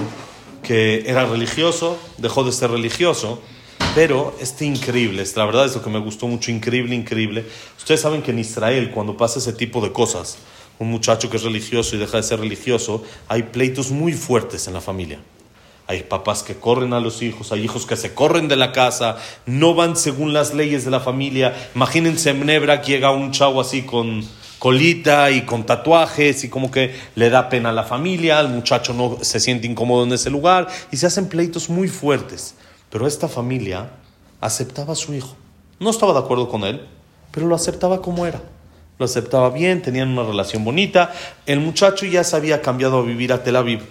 [0.63, 3.41] que era religioso, dejó de ser religioso,
[3.93, 7.45] pero este increíble, la verdad es lo que me gustó mucho, increíble, increíble.
[7.77, 10.37] Ustedes saben que en Israel, cuando pasa ese tipo de cosas,
[10.79, 14.73] un muchacho que es religioso y deja de ser religioso, hay pleitos muy fuertes en
[14.73, 15.19] la familia.
[15.87, 19.17] Hay papás que corren a los hijos, hay hijos que se corren de la casa,
[19.45, 21.55] no van según las leyes de la familia.
[21.75, 24.27] Imagínense en Nebra que llega un chavo así con
[24.59, 28.93] colita y con tatuajes y como que le da pena a la familia, el muchacho
[28.93, 32.55] no se siente incómodo en ese lugar y se hacen pleitos muy fuertes.
[32.89, 33.91] Pero esta familia
[34.41, 35.35] aceptaba a su hijo.
[35.79, 36.85] No estaba de acuerdo con él,
[37.31, 38.41] pero lo aceptaba como era.
[38.97, 41.13] Lo aceptaba bien, tenían una relación bonita.
[41.45, 43.83] El muchacho ya se había cambiado a vivir a Tel Aviv,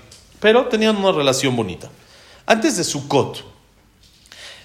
[0.46, 1.90] pero tenían una relación bonita.
[2.46, 3.42] Antes de Sukkot,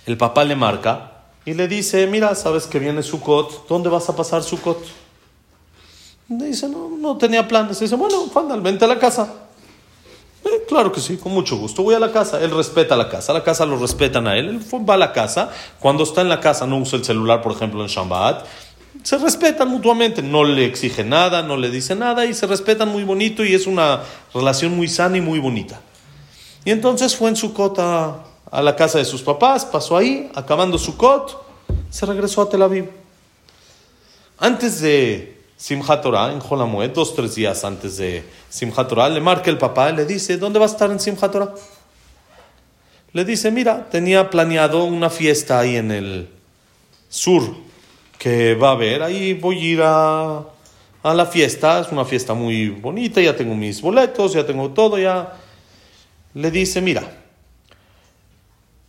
[0.06, 4.16] el papá le marca y le dice, mira, sabes que viene Sukkot, ¿dónde vas a
[4.16, 4.78] pasar Sukkot?
[6.30, 7.80] Le dice, no, no tenía planes.
[7.80, 9.34] Dice, bueno, Fandal, vente a la casa.
[10.46, 11.82] Eh, claro que sí, con mucho gusto.
[11.82, 12.40] Voy a la casa.
[12.40, 13.34] Él respeta la casa.
[13.34, 14.50] La casa lo respetan a él.
[14.50, 15.50] Él va a la casa.
[15.80, 18.46] Cuando está en la casa no usa el celular, por ejemplo, en Shambat.
[19.04, 20.22] Se respetan mutuamente.
[20.22, 23.68] No le exige nada, no le dice nada y se respetan muy bonito y es
[23.68, 24.02] una
[24.34, 25.82] relación muy sana y muy bonita.
[26.66, 30.78] Y entonces fue en Sukkot a, a la casa de sus papás, pasó ahí, acabando
[30.78, 31.44] Sukkot,
[31.90, 32.90] se regresó a Tel Aviv.
[34.38, 39.50] Antes de Simchat Torah, en Jolamuet, dos tres días antes de Simchat Torah, le marca
[39.50, 41.54] el papá y le dice, ¿dónde vas a estar en Simchat Torah?
[43.14, 46.30] Le dice, mira, tenía planeado una fiesta ahí en el
[47.10, 47.56] sur
[48.22, 50.46] que va a haber, ahí voy a ir a,
[51.02, 55.00] a la fiesta, es una fiesta muy bonita, ya tengo mis boletos, ya tengo todo,
[55.00, 55.40] ya.
[56.36, 57.02] Le dice, mira,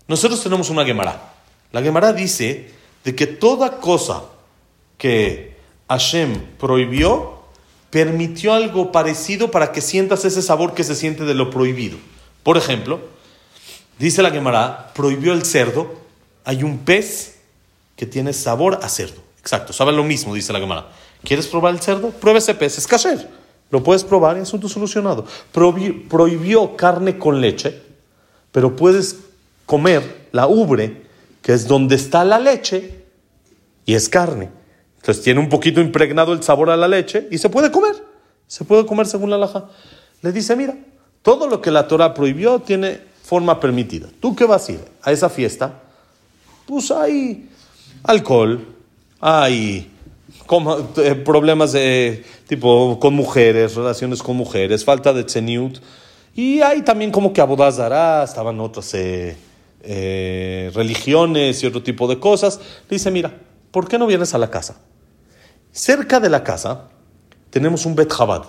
[0.06, 1.32] nosotros tenemos una Gemara.
[1.72, 2.72] La Gemara dice
[3.04, 4.24] de que toda cosa
[4.98, 5.56] que
[5.88, 7.40] Hashem prohibió,
[7.88, 11.96] permitió algo parecido para que sientas ese sabor que se siente de lo prohibido.
[12.42, 13.00] Por ejemplo,
[13.98, 15.94] dice la Gemara, prohibió el cerdo,
[16.44, 17.38] hay un pez
[17.96, 19.22] que tiene sabor a cerdo.
[19.40, 20.88] Exacto, sabe lo mismo, dice la Gemara.
[21.24, 22.10] ¿Quieres probar el cerdo?
[22.10, 23.28] Prueba ese pez, es kasher.
[23.70, 25.24] Lo puedes probar y asunto solucionado.
[25.52, 27.80] Prohibi- prohibió carne con leche,
[28.50, 29.16] pero puedes
[29.66, 31.02] comer la ubre,
[31.40, 33.04] que es donde está la leche,
[33.86, 34.50] y es carne.
[34.98, 37.96] Entonces tiene un poquito impregnado el sabor a la leche y se puede comer.
[38.46, 39.68] Se puede comer según la laja.
[40.20, 40.76] Le dice, mira,
[41.22, 44.08] todo lo que la Torah prohibió tiene forma permitida.
[44.20, 45.80] ¿Tú qué vas a ir a esa fiesta?
[46.66, 47.48] Pues hay
[48.04, 48.66] alcohol,
[49.20, 49.90] hay
[50.96, 55.78] eh, problemas de tipo con mujeres, relaciones con mujeres, falta de tzeniut.
[56.34, 59.36] Y hay también como que abodazará, estaban otras eh,
[59.82, 62.60] eh, religiones y otro tipo de cosas.
[62.88, 63.34] Dice, mira,
[63.70, 64.76] ¿por qué no vienes a la casa?
[65.72, 66.88] Cerca de la casa
[67.50, 68.44] tenemos un Bet Chabad.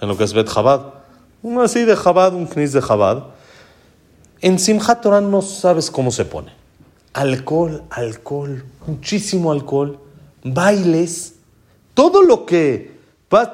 [0.00, 0.94] en lo que es Bet Chabad.
[1.42, 3.24] Uno así de Chabad, un knis de Chabad.
[4.40, 6.61] En Simchat Torah no sabes cómo se pone.
[7.12, 9.98] Alcohol, alcohol, muchísimo alcohol,
[10.42, 11.34] bailes,
[11.94, 12.92] todo lo que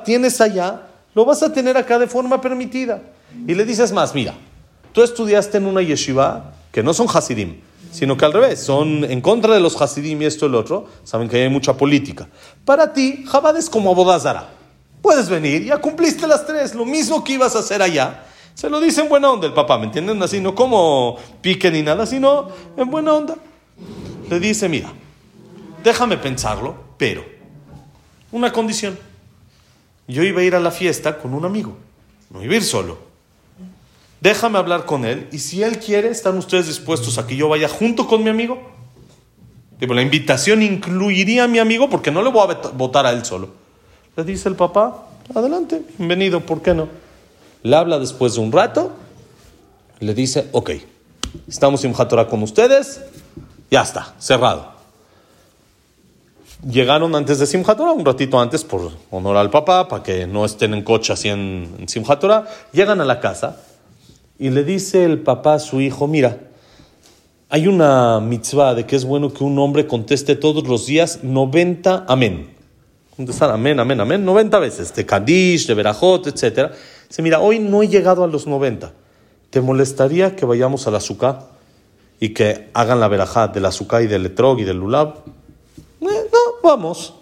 [0.05, 3.03] tienes allá, lo vas a tener acá de forma permitida.
[3.47, 4.35] Y le dices más, mira,
[4.93, 9.21] tú estudiaste en una yeshiva que no son Hasidim, sino que al revés, son en
[9.21, 12.29] contra de los Hasidim y esto y lo otro, saben que hay mucha política.
[12.65, 14.49] Para ti, Jabad es como Abodazara.
[15.03, 18.25] Puedes venir, ya cumpliste las tres, lo mismo que ibas a hacer allá.
[18.55, 20.21] Se lo dice en buena onda el papá, ¿me entienden?
[20.23, 23.37] Así, no como pique ni nada, sino en buena onda.
[24.29, 24.93] Le dice, mira,
[25.83, 27.25] déjame pensarlo, pero
[28.31, 28.99] una condición.
[30.07, 31.77] Yo iba a ir a la fiesta con un amigo,
[32.31, 32.99] no iba a ir solo.
[34.21, 37.69] Déjame hablar con él y si él quiere, ¿están ustedes dispuestos a que yo vaya
[37.69, 38.59] junto con mi amigo?
[39.79, 43.25] Digo, la invitación incluiría a mi amigo porque no le voy a votar a él
[43.25, 43.51] solo.
[44.17, 46.89] Le dice el papá, adelante, bienvenido, ¿por qué no?
[47.63, 48.93] Le habla después de un rato,
[50.01, 50.71] le dice, ok,
[51.47, 53.03] estamos en Torah con ustedes,
[53.71, 54.79] ya está, cerrado.
[56.69, 60.75] Llegaron antes de Simchat un ratito antes, por honor al papá, para que no estén
[60.75, 62.45] en coche así en, en.
[62.73, 63.61] Llegan a la casa
[64.39, 66.39] y le dice el papá a su hijo, mira,
[67.49, 72.07] hay una mitzvah de que es bueno que un hombre conteste todos los días 90
[72.09, 72.51] amén.
[73.17, 76.73] Contestar amén, amén, amén, 90 veces, de Kadish, de Berajot, etc.
[77.09, 78.93] Dice, mira, hoy no he llegado a los 90.
[79.51, 81.58] ¿Te molestaría que vayamos a la azúcar
[82.21, 85.15] y que hagan la verajá del azúcar y del etrog y del lulab?
[86.01, 87.15] Eh, no, vamos,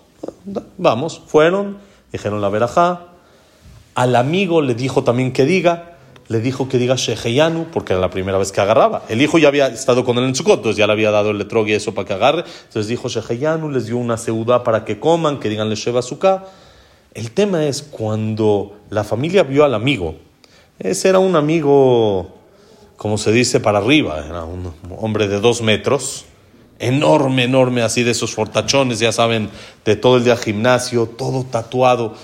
[0.77, 1.23] vamos.
[1.27, 1.79] Fueron,
[2.13, 3.09] dijeron la verajá.
[3.95, 5.97] Al amigo le dijo también que diga,
[6.29, 9.03] le dijo que diga Sheheyanu, porque era la primera vez que agarraba.
[9.09, 11.41] El hijo ya había estado con él en Sukkot, entonces ya le había dado el
[11.41, 12.45] etrog y eso para que agarre.
[12.65, 16.45] Entonces dijo Sheheyanu, les dio una seudá para que coman, que digan Sheva Sukkah.
[17.15, 20.17] El tema es cuando la familia vio al amigo.
[20.79, 22.36] Ese era un amigo,
[22.97, 24.25] como se dice, para arriba.
[24.27, 26.25] Era un hombre de dos metros,
[26.79, 29.51] enorme, enorme, así de esos fortachones, ya saben,
[29.85, 32.15] de todo el día gimnasio, todo tatuado.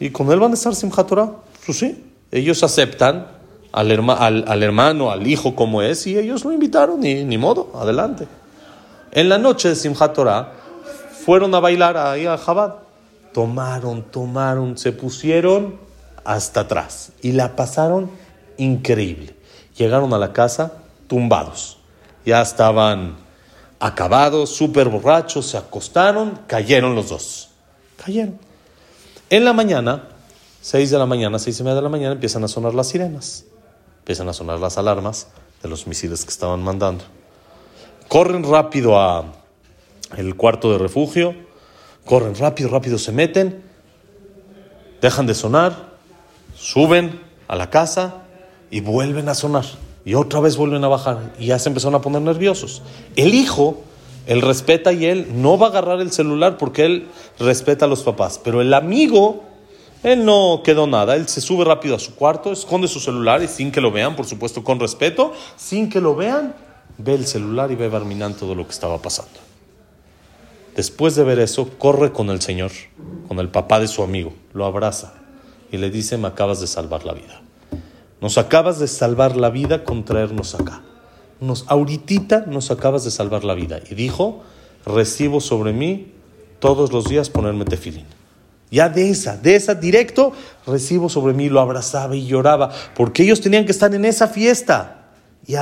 [0.00, 1.30] Y con él van a estar Simchat Torah.
[1.64, 3.28] Pues sí, ellos aceptan
[3.72, 7.38] al, herma- al, al hermano, al hijo como es, y ellos lo invitaron, y ni
[7.38, 8.26] modo, adelante.
[9.12, 10.18] En la noche de Simchat
[11.24, 12.74] fueron a bailar ahí a Jabad.
[13.32, 15.76] Tomaron, tomaron, se pusieron
[16.24, 18.10] hasta atrás y la pasaron
[18.58, 19.34] increíble.
[19.76, 20.72] Llegaron a la casa
[21.06, 21.78] tumbados.
[22.24, 23.16] Ya estaban
[23.80, 27.50] acabados, súper borrachos, se acostaron, cayeron los dos.
[28.02, 28.38] Cayeron.
[29.30, 30.08] En la mañana,
[30.64, 33.44] 6 de la mañana, seis y media de la mañana, empiezan a sonar las sirenas.
[33.98, 35.28] Empiezan a sonar las alarmas
[35.62, 37.04] de los misiles que estaban mandando.
[38.08, 39.26] Corren rápido a
[40.16, 41.34] el cuarto de refugio,
[42.06, 43.62] corren rápido, rápido se meten,
[45.02, 45.90] dejan de sonar,
[46.54, 48.23] suben a la casa
[48.74, 49.64] y vuelven a sonar.
[50.04, 52.82] Y otra vez vuelven a bajar y ya se empezaron a poner nerviosos.
[53.14, 53.84] El hijo,
[54.26, 57.06] él respeta y él no va a agarrar el celular porque él
[57.38, 58.40] respeta a los papás.
[58.42, 59.44] Pero el amigo,
[60.02, 61.14] él no quedó nada.
[61.14, 64.16] Él se sube rápido a su cuarto, esconde su celular y sin que lo vean,
[64.16, 66.56] por supuesto con respeto, sin que lo vean,
[66.98, 69.38] ve el celular y ve Barminan todo lo que estaba pasando.
[70.74, 72.72] Después de ver eso, corre con el Señor,
[73.28, 75.14] con el papá de su amigo, lo abraza
[75.70, 77.43] y le dice, me acabas de salvar la vida.
[78.24, 80.80] Nos acabas de salvar la vida con traernos acá.
[81.40, 83.80] Nos, ahorita nos acabas de salvar la vida.
[83.90, 84.42] Y dijo,
[84.86, 86.10] recibo sobre mí
[86.58, 88.06] todos los días ponerme tefilín.
[88.70, 90.32] Ya de esa, de esa directo,
[90.66, 95.10] recibo sobre mí, lo abrazaba y lloraba, porque ellos tenían que estar en esa fiesta.
[95.46, 95.56] Y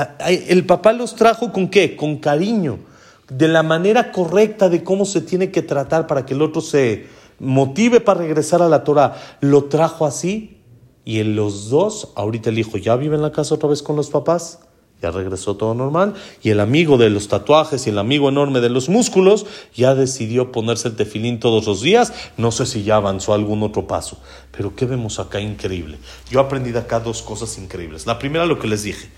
[0.47, 1.97] el papá los trajo con qué?
[1.97, 2.79] Con cariño,
[3.27, 7.07] de la manera correcta de cómo se tiene que tratar para que el otro se
[7.39, 9.15] motive para regresar a la Torah.
[9.41, 10.62] Lo trajo así
[11.05, 13.95] y en los dos, ahorita el hijo ya vive en la casa otra vez con
[13.95, 14.59] los papás,
[15.01, 18.69] ya regresó todo normal, y el amigo de los tatuajes y el amigo enorme de
[18.69, 19.45] los músculos
[19.75, 23.85] ya decidió ponerse el tefilín todos los días, no sé si ya avanzó algún otro
[23.85, 24.17] paso,
[24.55, 25.97] pero ¿qué vemos acá increíble?
[26.29, 28.05] Yo aprendí de acá dos cosas increíbles.
[28.05, 29.09] La primera, lo que les dije,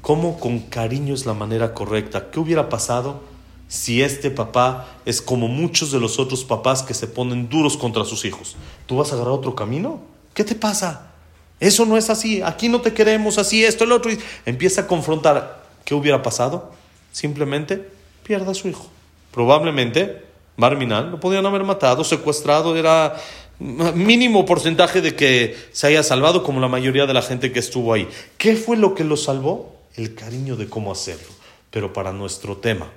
[0.00, 2.30] cómo con cariño es la manera correcta.
[2.30, 3.20] ¿Qué hubiera pasado
[3.66, 8.04] si este papá es como muchos de los otros papás que se ponen duros contra
[8.04, 8.54] sus hijos?
[8.86, 10.13] ¿Tú vas a agarrar otro camino?
[10.34, 11.12] ¿Qué te pasa?
[11.60, 14.10] Eso no es así, aquí no te queremos así, esto, el otro.
[14.44, 15.64] Empieza a confrontar.
[15.84, 16.72] ¿Qué hubiera pasado?
[17.12, 17.88] Simplemente
[18.24, 18.90] pierda a su hijo.
[19.32, 20.24] Probablemente
[20.56, 23.16] Barminal lo podían haber matado, secuestrado, era
[23.58, 27.92] mínimo porcentaje de que se haya salvado como la mayoría de la gente que estuvo
[27.92, 28.08] ahí.
[28.36, 29.76] ¿Qué fue lo que lo salvó?
[29.94, 31.28] El cariño de cómo hacerlo.
[31.70, 32.90] Pero para nuestro tema,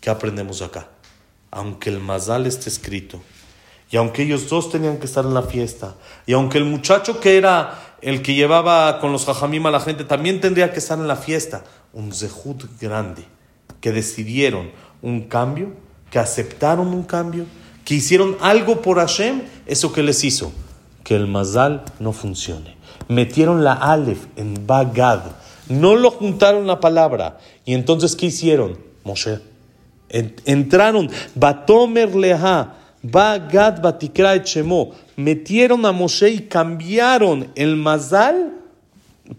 [0.00, 0.88] ¿qué aprendemos acá?
[1.50, 3.20] Aunque el Mazal esté escrito
[3.90, 5.94] Y aunque ellos dos tenían que estar en la fiesta,
[6.26, 10.04] y aunque el muchacho que era el que llevaba con los jajamim a la gente
[10.04, 13.24] también tendría que estar en la fiesta, un zehut grande,
[13.80, 14.70] que decidieron
[15.02, 15.72] un cambio,
[16.10, 17.46] que aceptaron un cambio,
[17.84, 20.52] que hicieron algo por Hashem, eso que les hizo,
[21.02, 22.76] que el mazal no funcione.
[23.08, 25.22] Metieron la alef en Bagad,
[25.68, 27.38] no lo juntaron la palabra.
[27.64, 28.78] Y entonces, ¿qué hicieron?
[29.04, 29.40] Moshe.
[30.10, 34.90] En- Entraron, Batomer Leha, Bagad Batikra et Shemo.
[35.16, 38.54] Metieron a Moshe y cambiaron el mazal,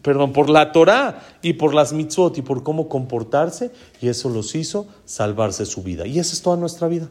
[0.01, 3.72] perdón, por la Torah y por las mitzvot y por cómo comportarse.
[4.01, 6.05] Y eso los hizo salvarse su vida.
[6.07, 7.10] Y esa es toda nuestra vida.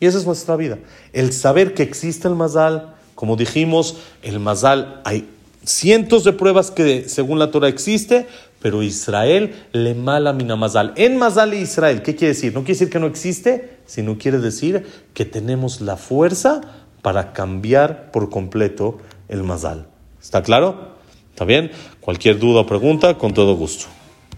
[0.00, 0.78] Y esa es nuestra vida.
[1.12, 5.28] El saber que existe el mazal, como dijimos, el mazal hay
[5.64, 8.26] cientos de pruebas que según la Torah existe,
[8.64, 10.94] pero Israel le mala mina mazal.
[10.96, 12.54] En mazal Israel, ¿qué quiere decir?
[12.54, 16.62] No quiere decir que no existe, sino quiere decir que tenemos la fuerza
[17.02, 18.96] para cambiar por completo
[19.28, 19.88] el mazal.
[20.18, 20.94] ¿Está claro?
[21.28, 21.72] ¿Está bien?
[22.00, 23.84] Cualquier duda o pregunta, con todo gusto.